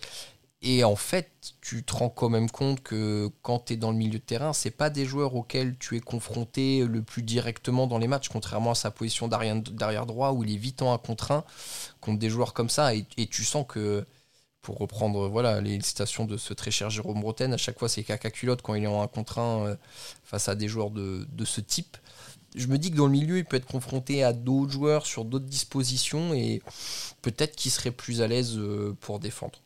Et 0.63 0.84
en 0.84 0.95
fait, 0.95 1.32
tu 1.62 1.84
te 1.84 1.93
rends 1.93 2.10
quand 2.10 2.30
même 2.30 2.50
compte 2.50 2.82
que 2.84 3.30
quand 3.41 3.60
tu 3.65 3.74
es 3.74 3.76
dans 3.78 3.91
le 3.91 3.97
milieu 3.97 4.19
de 4.19 4.24
terrain, 4.24 4.54
c'est 4.54 4.69
pas 4.69 4.91
des 4.91 5.06
joueurs 5.06 5.34
auxquels 5.36 5.76
tu 5.80 5.97
es 5.97 6.00
confronté 6.00 6.86
le 6.86 7.02
plus 7.02 7.24
directement 7.24 7.88
dans 7.88 7.97
les 7.97 8.08
matchs, 8.08 8.30
contrairement 8.30 8.71
à 8.71 8.76
sa 8.76 8.91
position 8.91 9.28
d'arrière 9.28 10.06
droit 10.06 10.32
où 10.34 10.43
il 10.43 10.54
est 10.54 10.58
vite 10.58 10.84
en 10.84 10.93
un 10.93 11.00
contre 11.00 11.32
un 11.32 11.43
contre 12.00 12.19
des 12.19 12.30
joueurs 12.30 12.54
comme 12.54 12.69
ça. 12.69 12.93
Et, 12.93 13.06
tu 13.28 13.43
sens 13.43 13.65
que, 13.67 14.06
pour 14.62 14.78
reprendre 14.78 15.30
voilà, 15.30 15.62
les 15.62 15.82
citations 15.82 16.26
de 16.26 16.38
ce 16.38 16.54
très 16.54 16.71
cher 16.71 16.91
Jérôme 16.91 17.21
Bretagne, 17.21 17.54
à 17.54 17.58
chaque 17.58 17.80
fois 17.80 17.89
c'est 17.89 18.04
caca 18.04 18.30
culotte 18.30 18.62
quand 18.62 18.76
il 18.76 18.84
est 18.84 18.88
en 18.88 19.02
un 19.02 19.08
contre 19.08 19.39
un 19.39 19.65
euh, 19.67 19.76
face 20.24 20.47
à 20.50 20.56
des 20.56 20.67
joueurs 20.67 20.91
de, 20.91 21.28
de 21.32 21.45
ce 21.45 21.62
type 21.62 21.97
je 22.56 22.67
me 22.67 22.78
dis 22.78 22.91
que 22.91 22.97
dans 22.97 23.06
le 23.06 23.12
milieu, 23.12 23.38
il 23.38 23.45
peut 23.45 23.58
être 23.58 23.65
confronté 23.65 24.24
à 24.24 24.34
d'autres 24.34 24.71
joueurs 24.71 25.06
sur 25.06 25.26
d'autres 25.26 25.45
dispositions 25.45 26.34
et 26.34 26.62
peut-être 27.21 27.56
qu'il 27.56 27.71
serait 27.71 27.91
plus 27.91 28.21
à 28.21 28.28
l'aise 28.28 28.58
euh, 28.58 28.95
pour 29.00 29.19
défendre. 29.19 29.61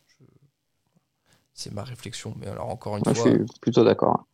C'est 1.56 1.74
ma 1.74 1.84
réflexion. 1.84 2.36
Mais 2.39 2.48
alors, 2.48 2.70
encore 2.70 2.98
une 2.98 3.04
fois. 3.04 3.13
Je 3.13 3.22
suis 3.22 3.46
plutôt 3.60 3.84
d'accord. 3.84 4.28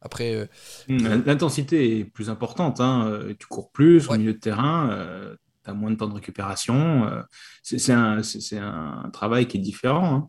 Après. 0.00 0.34
Euh, 0.34 0.46
hmm, 0.88 1.24
l'intensité 1.26 1.98
est 1.98 2.04
plus 2.04 2.30
importante. 2.30 2.80
Hein. 2.80 3.06
Euh, 3.08 3.34
tu 3.38 3.46
cours 3.46 3.70
plus 3.70 4.08
au 4.08 4.16
milieu 4.16 4.32
de 4.32 4.38
terrain, 4.38 4.88
tu 5.64 5.70
as 5.70 5.74
moins 5.74 5.90
de 5.90 5.96
temps 5.96 6.08
de 6.08 6.14
récupération. 6.14 7.10
c'est 7.62 7.92
un, 7.92 8.22
un, 8.22 9.10
travail 9.10 9.46
qui 9.46 9.58
est 9.58 9.60
différent. 9.60 10.14
Hein. 10.14 10.28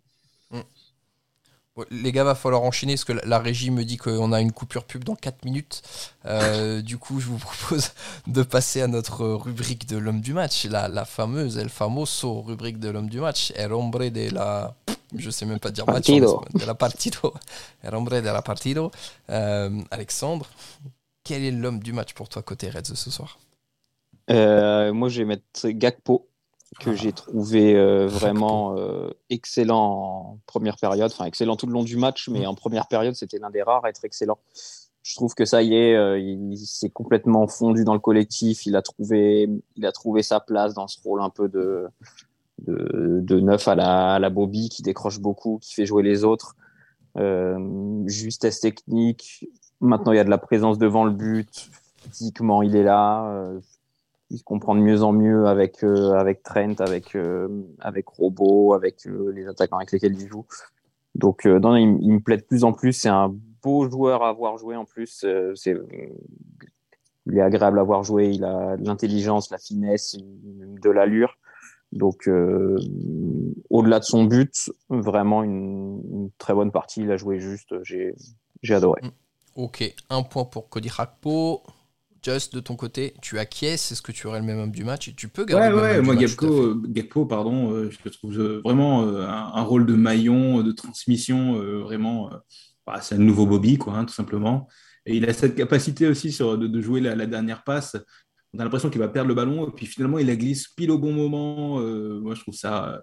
Les 1.92 2.12
gars, 2.12 2.24
va 2.24 2.36
falloir 2.36 2.64
enchaîner 2.64 2.94
parce 2.94 3.04
que 3.04 3.14
la 3.14 3.40
régie 3.40 3.70
me 3.70 3.84
dit 3.84 3.98
qu'on 3.98 4.32
a 4.32 4.42
une 4.42 4.52
coupure 4.52 4.86
pub 4.86 5.04
dans 5.04 5.16
4 5.16 5.46
minutes. 5.46 5.82
Euh, 6.26 6.82
du 6.82 6.98
coup, 6.98 7.20
je 7.20 7.28
vous 7.28 7.38
propose 7.38 7.92
de 8.26 8.44
passer 8.44 8.82
à 8.82 8.88
notre 8.88 9.26
rubrique 9.26 9.88
de 9.88 9.98
l'homme 9.98 10.22
du 10.22 10.34
match, 10.34 10.66
la, 10.66 11.06
fameuse, 11.06 11.58
el 11.58 11.70
famoso 11.70 12.42
rubrique 12.42 12.80
de 12.80 12.90
l'homme 12.90 13.10
du 13.10 13.20
match, 13.20 13.52
el 13.56 13.74
hombre 13.74 14.10
de 14.10 14.34
la. 14.34 14.76
Je 15.16 15.30
sais 15.30 15.46
même 15.46 15.60
pas 15.60 15.72
dire 15.72 15.86
match. 15.86 16.08
De 16.08 16.66
la 16.66 16.76
partido. 16.76 17.34
El 17.84 17.96
hombre 17.96 18.20
de 18.20 18.26
la 18.26 18.42
partido. 18.42 18.92
Euh, 19.30 19.82
Alexandre, 19.92 20.48
quel 21.24 21.44
est 21.44 21.52
l'homme 21.52 21.80
du 21.80 21.94
match 21.94 22.14
pour 22.14 22.30
toi 22.30 22.42
côté 22.42 22.70
Reds 22.70 22.96
ce 22.96 23.10
soir? 23.10 23.40
Euh, 24.30 24.92
Moi, 24.94 25.10
je 25.10 25.20
vais 25.20 25.26
mettre 25.26 25.70
Gakpo 25.70 26.28
que 26.80 26.94
j'ai 26.94 27.12
trouvé 27.12 27.76
euh, 27.76 28.08
vraiment 28.08 28.76
euh, 28.78 29.10
excellent 29.30 29.80
en 29.80 30.40
première 30.46 30.78
période, 30.78 31.12
enfin 31.12 31.26
excellent 31.26 31.56
tout 31.56 31.66
le 31.66 31.74
long 31.74 31.84
du 31.84 31.98
match, 31.98 32.30
mais 32.30 32.42
mm. 32.42 32.48
en 32.48 32.56
première 32.56 32.88
période, 32.88 33.16
c'était 33.16 33.40
l'un 33.40 33.50
des 33.50 33.64
rares 33.64 33.86
à 33.86 33.90
être 33.90 34.04
excellent. 34.04 34.38
Je 35.02 35.16
trouve 35.16 35.34
que 35.34 35.46
ça 35.46 35.62
y 35.62 35.74
est, 35.74 35.96
euh, 35.96 36.20
il 36.20 36.58
s'est 36.58 36.90
complètement 36.90 37.48
fondu 37.48 37.86
dans 37.86 37.94
le 37.94 38.00
collectif, 38.00 38.66
il 38.66 38.76
a 38.76 38.82
trouvé, 38.82 39.50
il 39.78 39.86
a 39.86 39.92
trouvé 39.92 40.22
sa 40.22 40.40
place 40.42 40.74
dans 40.74 40.88
ce 40.88 41.02
rôle 41.02 41.22
un 41.22 41.30
peu 41.30 41.48
de, 41.48 41.88
de, 42.66 43.20
de 43.22 43.40
neuf 43.40 43.68
à 43.68 43.76
la, 43.76 44.16
à 44.16 44.20
la 44.20 44.30
Bobby 44.30 44.70
qui 44.70 44.82
décroche 44.82 45.20
beaucoup, 45.20 45.60
qui 45.62 45.74
fait 45.74 45.86
jouer 45.86 46.04
les 46.04 46.24
autres. 46.24 46.56
justesse 48.06 48.60
technique. 48.60 49.48
Maintenant, 49.82 50.12
il 50.12 50.18
y 50.18 50.20
a 50.20 50.24
de 50.24 50.30
la 50.30 50.38
présence 50.38 50.78
devant 50.78 51.06
le 51.06 51.12
but. 51.12 51.70
Physiquement, 52.12 52.62
il 52.62 52.76
est 52.76 52.84
là 52.84 53.60
il 54.30 54.38
se 54.38 54.44
comprend 54.44 54.76
de 54.76 54.82
mieux 54.82 55.04
en 55.04 55.14
mieux 55.14 55.48
avec, 55.48 55.84
euh, 55.84 56.14
avec 56.14 56.44
Trent, 56.44 56.76
avec, 56.80 57.16
euh, 57.16 57.48
avec 57.80 58.08
Robo, 58.08 58.74
avec 58.74 59.08
euh, 59.08 59.32
les 59.34 59.48
attaquants 59.48 59.78
avec 59.78 59.92
lesquels 59.92 60.20
il 60.20 60.28
joue. 60.28 60.46
Donc, 61.16 61.46
non, 61.46 61.76
il, 61.76 62.12
me 62.12 62.20
plaît 62.20 62.38
de 62.38 62.44
plus 62.44 62.64
en 62.64 62.74
plus. 62.74 62.94
C'est 62.94 63.10
un 63.10 63.34
beau 63.64 63.90
joueur 63.90 64.24
à 64.24 64.30
avoir 64.30 64.58
joué 64.58 64.76
en 64.76 64.86
plus. 64.86 65.26
c'est, 65.56 65.76
il 67.26 67.38
est 67.38 67.42
agréable 67.42 67.80
à 67.80 67.84
voir 67.84 68.04
jouer. 68.04 68.30
Il 68.30 68.44
a 68.44 68.76
l'intelligence, 68.78 69.50
la 69.50 69.58
finesse, 69.58 70.16
de 70.20 70.90
l'allure. 70.92 71.40
Donc, 71.98 72.30
au-delà 73.70 74.00
de 74.00 74.04
son 74.04 74.24
but, 74.24 74.72
vraiment 74.90 75.44
une, 75.44 76.30
très 76.38 76.54
bonne 76.54 76.72
partie. 76.72 77.02
Il 77.02 77.12
a 77.12 77.18
joué 77.18 77.40
juste. 77.40 77.76
J'ai, 77.84 78.14
j'ai 78.62 78.76
adoré. 78.76 79.02
Ok, 79.56 79.84
un 80.10 80.24
point 80.24 80.46
pour 80.46 80.70
Cody 80.70 80.90
Rakpo. 80.90 81.64
Just 82.24 82.54
de 82.54 82.60
ton 82.60 82.76
côté, 82.76 83.14
tu 83.22 83.40
acquiesces? 83.40 83.92
Est-ce 83.92 84.02
que 84.02 84.12
tu 84.12 84.28
aurais 84.28 84.40
le 84.40 84.46
même 84.46 84.60
homme 84.60 84.72
du 84.72 84.84
match? 84.84 85.08
Et 85.08 85.14
tu 85.14 85.28
peux 85.30 85.46
garder 85.46 85.74
Ouais, 85.74 85.82
ouais, 85.82 86.02
moi 86.02 86.16
Gakpo, 86.16 87.26
pardon, 87.26 87.72
euh, 87.72 87.90
je 87.90 88.10
trouve 88.10 88.38
euh, 88.40 88.62
vraiment 88.64 89.04
euh, 89.04 89.26
un, 89.26 89.62
rôle 89.62 89.86
de 89.86 89.94
maillon, 89.94 90.62
de 90.62 90.72
transmission, 90.72 91.54
vraiment, 91.82 92.30
bah, 92.86 93.00
c'est 93.02 93.16
un 93.16 93.20
nouveau 93.20 93.46
Bobby, 93.46 93.78
quoi, 93.78 93.94
hein, 93.94 94.06
tout 94.06 94.14
simplement. 94.14 94.68
Et 95.06 95.16
il 95.16 95.30
a 95.30 95.34
cette 95.34 95.56
capacité 95.56 96.08
aussi 96.08 96.32
sur, 96.32 96.58
de, 96.58 96.82
jouer 96.82 97.02
la, 97.02 97.26
dernière 97.26 97.64
passe. 97.64 97.96
On 98.54 98.60
a 98.60 98.64
l'impression 98.64 98.90
qu'il 98.90 99.00
va 99.00 99.08
perdre 99.08 99.28
le 99.28 99.36
ballon, 99.36 99.68
et 99.68 99.72
puis 99.72 99.86
finalement, 99.86 100.20
il 100.20 100.28
la 100.28 100.36
glisse 100.36 100.68
pile 100.70 100.92
au 100.92 100.98
bon 100.98 101.14
moment. 101.14 101.80
moi, 102.20 102.36
je 102.36 102.42
trouve 102.42 102.56
ça. 102.56 103.02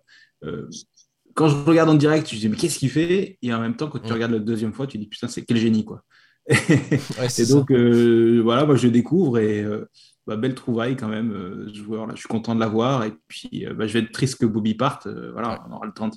quand 1.34 1.48
je 1.48 1.56
regarde 1.56 1.90
en 1.90 1.94
direct, 1.94 2.28
je 2.28 2.34
me 2.34 2.40
dis, 2.40 2.48
mais 2.48 2.56
qu'est-ce 2.56 2.78
qu'il 2.78 2.90
fait? 2.90 3.38
Et 3.42 3.52
en 3.52 3.60
même 3.60 3.76
temps, 3.76 3.88
quand 3.88 3.98
tu 3.98 4.10
mm. 4.10 4.14
regardes 4.14 4.32
la 4.32 4.38
deuxième 4.38 4.72
fois, 4.72 4.86
tu 4.86 4.98
dis, 4.98 5.06
putain, 5.06 5.28
c'est 5.28 5.44
quel 5.44 5.58
génie, 5.58 5.84
quoi 5.84 6.02
et 7.38 7.46
donc, 7.46 7.70
euh, 7.70 8.40
voilà, 8.42 8.66
moi, 8.66 8.76
je 8.76 8.88
découvre 8.88 9.38
et 9.38 9.62
euh, 9.62 9.88
bah, 10.26 10.36
belle 10.36 10.54
trouvaille 10.54 10.96
quand 10.96 11.08
même, 11.08 11.32
euh, 11.32 11.72
joueur. 11.72 12.06
Là, 12.06 12.14
je 12.14 12.20
suis 12.20 12.28
content 12.28 12.54
de 12.54 12.60
l'avoir. 12.60 13.04
Et 13.04 13.14
puis, 13.28 13.66
bah, 13.74 13.86
je 13.86 13.94
vais 13.94 14.00
être 14.00 14.12
triste 14.12 14.38
que 14.40 14.46
Bobby 14.46 14.74
parte. 14.74 15.08
voilà, 15.32 15.64
on 15.68 15.72
aura 15.72 15.86
le 15.86 15.92
temps 15.92 16.10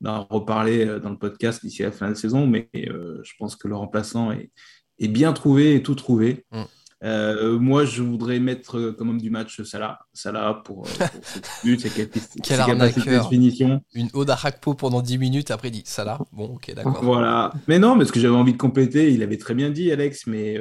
d'en 0.00 0.24
reparler 0.24 1.00
dans 1.00 1.10
le 1.10 1.18
podcast 1.18 1.64
d'ici 1.64 1.82
la 1.82 1.92
fin 1.92 2.06
de 2.06 2.10
la 2.12 2.16
saison. 2.16 2.46
Mais 2.46 2.68
je 2.74 3.32
pense 3.38 3.56
que 3.56 3.68
le 3.68 3.76
remplaçant 3.76 4.30
est, 4.30 4.50
est 4.98 5.08
bien 5.08 5.32
trouvé 5.32 5.74
et 5.74 5.82
tout 5.82 5.94
trouvé. 5.94 6.44
Mm. 6.52 6.62
Euh, 7.04 7.58
moi, 7.58 7.84
je 7.84 8.02
voudrais 8.02 8.40
mettre 8.40 8.78
euh, 8.78 8.92
comme 8.92 9.10
homme 9.10 9.20
du 9.20 9.28
match 9.28 9.60
Salah. 9.62 9.98
Salah 10.14 10.62
pour, 10.64 10.86
euh, 10.86 11.06
pour 11.12 11.24
cette 11.24 11.50
but, 11.64 11.80
c'est 11.80 12.40
Quel 12.42 12.60
arnaqueur. 12.60 13.28
finition. 13.28 13.82
Une 13.94 14.08
ode 14.14 14.30
à 14.30 14.38
Hakpo 14.42 14.74
pendant 14.74 15.02
10 15.02 15.18
minutes, 15.18 15.50
après 15.50 15.68
il 15.68 15.72
dit 15.72 15.82
Salah. 15.84 16.18
Bon, 16.32 16.54
ok, 16.54 16.72
d'accord. 16.74 17.04
Voilà. 17.04 17.52
Mais 17.68 17.78
non, 17.78 17.94
mais 17.94 18.06
ce 18.06 18.12
que 18.12 18.20
j'avais 18.20 18.34
envie 18.34 18.54
de 18.54 18.58
compléter, 18.58 19.12
il 19.12 19.22
avait 19.22 19.36
très 19.36 19.54
bien 19.54 19.70
dit, 19.70 19.92
Alex, 19.92 20.26
mais 20.26 20.58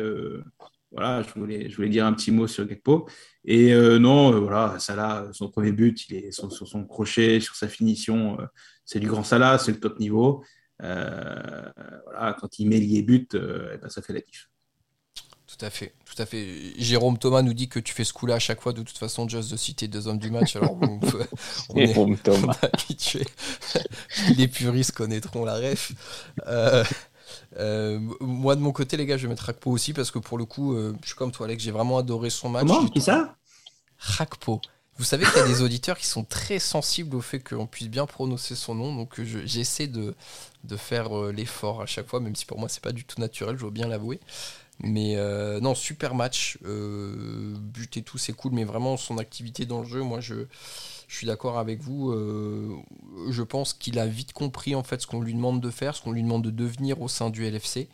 voilà, 0.92 1.24
je 1.24 1.40
voulais, 1.40 1.70
je 1.70 1.76
voulais 1.76 1.90
dire 1.90 2.06
un 2.06 2.14
petit 2.14 2.32
mot 2.32 2.46
sur 2.46 2.66
Gakpo. 2.66 3.08
Et 3.46 3.74
non, 4.00 4.38
voilà, 4.42 4.78
Salah, 4.80 5.28
son 5.32 5.50
premier 5.50 5.72
but, 5.72 6.10
il 6.10 6.18
est 6.18 6.32
sur, 6.32 6.52
son 6.52 6.84
crochet, 6.86 7.40
sur 7.40 7.56
sa 7.56 7.70
finition. 7.70 8.38
c'est 8.84 9.00
du 9.00 9.08
grand 9.08 9.24
Salah, 9.24 9.58
c'est 9.60 9.72
le 9.72 9.80
top 9.80 9.98
niveau. 10.00 10.44
voilà, 10.80 12.36
quand 12.38 12.60
il 12.60 12.68
met 12.68 12.80
lié 12.80 13.02
but, 13.02 13.34
eh 13.36 13.78
ben, 13.78 13.88
ça 13.88 14.02
fait 14.02 14.12
la 14.12 14.22
kiff. 14.22 14.50
Tout 15.56 15.66
à 15.66 15.70
fait, 15.70 15.94
tout 16.06 16.20
à 16.20 16.26
fait. 16.26 16.74
Jérôme 16.80 17.20
Thomas 17.20 17.44
nous 17.44 17.54
dit 17.54 17.70
que 17.70 17.80
tu 17.80 17.94
fais 17.94 18.04
ce 18.04 18.14
coup-là 18.14 18.36
à 18.36 18.40
chaque 18.40 18.60
fois, 18.60 18.74
de 18.74 18.82
toute 18.82 18.98
façon, 18.98 19.28
just 19.30 19.52
de 19.52 19.58
citer 19.58 19.88
deux 19.88 20.08
hommes 20.08 20.18
du 20.18 20.32
match. 20.32 20.56
Alors, 20.56 20.76
on, 20.82 21.00
on 21.70 21.78
est 21.78 22.24
Thomas. 22.24 22.58
habitué. 22.62 23.24
les 24.36 24.48
puristes 24.48 24.94
connaîtront 24.94 25.46
la 25.46 25.56
ref. 25.56 25.92
Euh, 26.48 26.84
euh, 27.58 28.00
moi, 28.20 28.56
de 28.56 28.62
mon 28.62 28.72
côté, 28.72 28.98
les 28.98 29.06
gars, 29.06 29.18
je 29.18 29.24
vais 29.24 29.30
mettre 29.30 29.46
Rakpo 29.46 29.70
aussi 29.70 29.94
parce 29.94 30.10
que 30.10 30.18
pour 30.18 30.40
le 30.40 30.46
coup, 30.46 30.74
euh, 30.74 30.96
je 31.04 31.10
suis 31.10 31.16
comme 31.16 31.32
toi, 31.32 31.46
Alex, 31.46 31.64
j'ai 31.64 31.72
vraiment 31.72 32.00
adoré 32.00 32.32
son 32.32 32.50
match. 32.50 32.66
Comment 32.66 32.88
Qui 32.88 33.02
ça? 33.02 33.36
Rakpo. 34.00 34.60
Vous 34.98 35.04
savez 35.04 35.26
qu'il 35.26 35.38
y 35.38 35.44
a 35.44 35.48
des 35.48 35.62
auditeurs 35.62 35.98
qui 35.98 36.06
sont 36.08 36.24
très 36.24 36.58
sensibles 36.60 37.16
au 37.16 37.22
fait 37.22 37.40
qu'on 37.40 37.66
puisse 37.68 37.90
bien 37.90 38.06
prononcer 38.06 38.56
son 38.56 38.76
nom, 38.76 38.96
donc 38.96 39.20
j'essaie 39.24 39.88
de, 39.88 40.14
de 40.66 40.78
faire 40.78 41.12
l'effort 41.32 41.82
à 41.82 41.88
chaque 41.88 42.08
fois, 42.08 42.20
même 42.20 42.36
si 42.36 42.46
pour 42.46 42.60
moi 42.60 42.70
c'est 42.70 42.84
pas 42.84 42.92
du 42.92 43.04
tout 43.04 43.20
naturel, 43.20 43.56
je 43.56 43.62
dois 43.62 43.72
bien 43.72 43.88
l'avouer. 43.88 44.20
Mais 44.82 45.16
euh, 45.16 45.60
non, 45.60 45.76
super 45.76 46.16
match. 46.16 46.58
Euh, 46.66 47.54
but 47.58 47.98
et 47.98 48.02
tout, 48.02 48.18
c'est 48.18 48.34
cool. 48.34 48.54
Mais 48.54 48.64
vraiment, 48.64 48.98
son 48.98 49.18
activité 49.18 49.66
dans 49.66 49.82
le 49.82 49.86
jeu, 49.88 50.02
moi, 50.02 50.20
je, 50.20 50.46
suis 51.08 51.28
d'accord 51.28 51.60
avec 51.60 51.82
vous. 51.82 52.12
Euh, 52.12 52.76
je 53.30 53.44
pense 53.44 53.74
qu'il 53.74 54.00
a 54.00 54.08
vite 54.08 54.34
compris 54.34 54.74
en 54.74 54.82
fait 54.82 55.00
ce 55.02 55.08
qu'on 55.08 55.22
lui 55.22 55.36
demande 55.36 55.62
de 55.62 55.70
faire, 55.70 55.96
ce 55.96 56.02
qu'on 56.02 56.12
lui 56.12 56.24
demande 56.24 56.44
de 56.44 56.50
devenir 56.50 57.02
au 57.02 57.08
sein 57.08 57.30
du 57.30 57.48
LFC. 57.48 57.88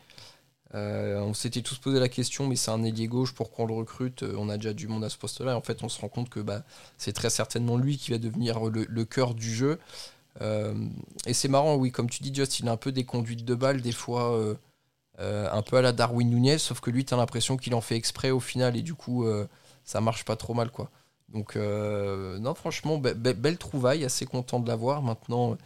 on 0.74 1.34
s'était 1.34 1.62
tous 1.62 1.78
posé 1.80 2.00
la 2.00 2.08
question, 2.08 2.48
mais 2.48 2.56
c'est 2.56 2.72
un 2.72 2.82
ailier 2.84 3.08
gauche, 3.08 3.34
pourquoi 3.34 3.66
on 3.66 3.68
le 3.68 3.74
recrute 3.74 4.24
On 4.24 4.48
a 4.48 4.56
déjà 4.56 4.74
du 4.74 4.88
monde 4.88 5.04
à 5.04 5.10
ce 5.10 5.18
poste-là. 5.18 5.58
En 5.58 5.62
fait, 5.62 5.84
on 5.84 5.90
se 5.90 6.00
rend 6.00 6.08
compte 6.08 6.30
que 6.30 6.40
bah, 6.40 6.64
c'est 6.98 7.12
très 7.12 7.30
certainement 7.30 7.76
lui 7.76 7.98
qui 7.98 8.12
va 8.12 8.20
devenir 8.20 8.62
le, 8.62 8.86
le 8.88 9.06
cœur 9.06 9.34
du 9.36 9.54
jeu. 9.54 9.80
et 10.40 11.34
c'est 11.34 11.50
marrant, 11.50 11.76
oui, 11.76 11.92
comme 11.92 12.10
tu 12.10 12.24
dis, 12.24 12.34
Just, 12.34 12.60
il 12.60 12.70
a 12.70 12.72
un 12.72 12.78
peu 12.78 12.94
des 12.94 13.04
conduites 13.04 13.44
de 13.44 13.56
balles, 13.56 13.82
des 13.82 13.92
fois 13.92 14.56
euh, 15.20 15.50
un 15.52 15.62
peu 15.62 15.78
à 15.78 15.82
la 15.82 15.92
Darwin 15.92 16.30
Nunez, 16.30 16.58
sauf 16.58 16.80
que 16.80 16.90
lui, 16.90 17.06
tu 17.06 17.14
as 17.14 17.18
l'impression 17.18 17.58
qu'il 17.58 17.74
en 17.76 17.82
fait 17.82 17.96
exprès 17.96 18.32
au 18.32 18.40
final, 18.40 18.78
et 18.78 18.82
du 18.82 18.94
coup, 18.94 19.26
euh, 19.26 19.48
ça 19.84 20.02
marche 20.02 20.26
pas 20.26 20.36
trop 20.36 20.54
mal, 20.54 20.72
quoi. 20.72 20.90
Donc, 21.34 21.56
non, 21.56 22.56
franchement, 22.56 22.98
belle 22.98 23.58
trouvaille, 23.58 24.04
assez 24.04 24.26
content 24.26 24.60
de 24.60 24.68
l'avoir. 24.68 25.04
Maintenant, 25.04 25.58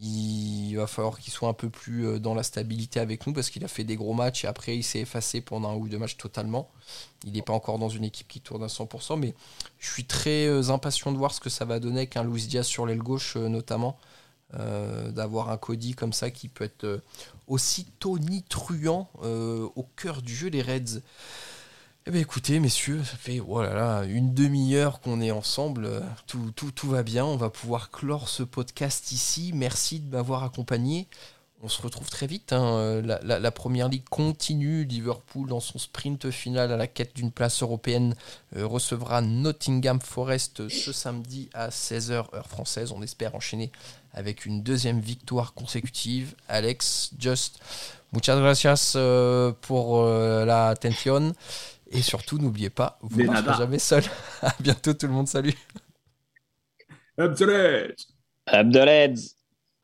il 0.00 0.74
va 0.74 0.86
falloir 0.86 1.18
qu'il 1.18 1.30
soit 1.30 1.50
un 1.50 1.52
peu 1.52 1.68
plus 1.68 2.18
dans 2.18 2.34
la 2.34 2.42
stabilité 2.42 2.98
avec 2.98 3.26
nous 3.26 3.34
parce 3.34 3.50
qu'il 3.50 3.62
a 3.62 3.68
fait 3.68 3.84
des 3.84 3.96
gros 3.96 4.14
matchs 4.14 4.44
et 4.44 4.46
après 4.46 4.74
il 4.74 4.82
s'est 4.82 5.00
effacé 5.00 5.42
pendant 5.42 5.68
un 5.68 5.74
ou 5.74 5.86
deux 5.86 5.98
matchs 5.98 6.16
totalement. 6.16 6.70
Il 7.26 7.32
n'est 7.32 7.42
pas 7.42 7.52
encore 7.52 7.78
dans 7.78 7.90
une 7.90 8.04
équipe 8.04 8.26
qui 8.26 8.40
tourne 8.40 8.62
à 8.62 8.68
100%, 8.68 9.18
mais 9.18 9.34
je 9.78 9.92
suis 9.92 10.06
très 10.06 10.70
impatient 10.70 11.12
de 11.12 11.18
voir 11.18 11.34
ce 11.34 11.40
que 11.40 11.50
ça 11.50 11.66
va 11.66 11.78
donner 11.78 11.98
avec 11.98 12.16
un 12.16 12.24
Luis 12.24 12.46
Diaz 12.46 12.64
sur 12.64 12.86
l'aile 12.86 13.02
gauche 13.02 13.36
notamment. 13.36 13.98
Euh, 14.60 15.10
d'avoir 15.10 15.48
un 15.48 15.56
Cody 15.56 15.94
comme 15.94 16.12
ça 16.12 16.30
qui 16.30 16.48
peut 16.48 16.64
être 16.64 16.84
euh, 16.84 17.02
aussi 17.46 17.86
tonitruant 18.00 19.08
euh, 19.22 19.66
au 19.76 19.84
cœur 19.96 20.20
du 20.20 20.34
jeu, 20.34 20.48
les 20.48 20.60
Reds. 20.60 21.00
Eh 22.04 22.10
bien 22.10 22.20
écoutez, 22.20 22.60
messieurs, 22.60 23.02
ça 23.02 23.16
fait 23.16 23.40
oh 23.40 23.62
une 23.62 24.34
demi-heure 24.34 25.00
qu'on 25.00 25.22
est 25.22 25.30
ensemble, 25.30 25.88
tout, 26.26 26.52
tout, 26.54 26.70
tout, 26.70 26.88
va 26.88 27.02
bien, 27.02 27.24
on 27.24 27.36
va 27.36 27.48
pouvoir 27.48 27.90
clore 27.90 28.28
ce 28.28 28.42
podcast 28.42 29.12
ici. 29.12 29.52
Merci 29.54 30.00
de 30.00 30.10
m'avoir 30.10 30.42
accompagné. 30.44 31.08
On 31.62 31.68
se 31.68 31.80
retrouve 31.80 32.10
très 32.10 32.26
vite. 32.26 32.52
Hein. 32.52 33.00
La, 33.02 33.50
première 33.52 33.88
ligue 33.88 34.08
continue. 34.10 34.84
Liverpool, 34.84 35.48
dans 35.48 35.60
son 35.60 35.78
sprint 35.78 36.28
final 36.32 36.72
à 36.72 36.76
la 36.76 36.88
quête 36.88 37.14
d'une 37.14 37.30
place 37.30 37.62
européenne, 37.62 38.16
recevra 38.56 39.22
Nottingham 39.22 40.00
Forest 40.00 40.68
ce 40.68 40.92
samedi 40.92 41.50
à 41.54 41.68
16h 41.68 42.34
heure 42.34 42.48
française. 42.48 42.90
On 42.90 43.00
espère 43.00 43.36
enchaîner 43.36 43.70
avec 44.12 44.46
une 44.46 44.62
deuxième 44.62 45.00
victoire 45.00 45.54
consécutive. 45.54 46.34
Alex, 46.48 47.12
Just, 47.18 47.60
muchas 48.12 48.38
gracias 48.38 48.94
euh, 48.96 49.52
pour 49.60 50.02
euh, 50.02 50.44
la 50.44 50.68
attention. 50.68 51.32
Et 51.90 52.00
surtout, 52.00 52.38
n'oubliez 52.38 52.70
pas, 52.70 52.98
vous 53.02 53.22
ne 53.22 53.36
serez 53.36 53.56
jamais 53.58 53.78
seul. 53.78 54.02
à 54.42 54.54
bientôt 54.60 54.94
tout 54.94 55.06
le 55.06 55.12
monde, 55.12 55.28
salut. 55.28 55.54
Abdeleds. 57.18 57.94
Abdeleds. 58.46 59.36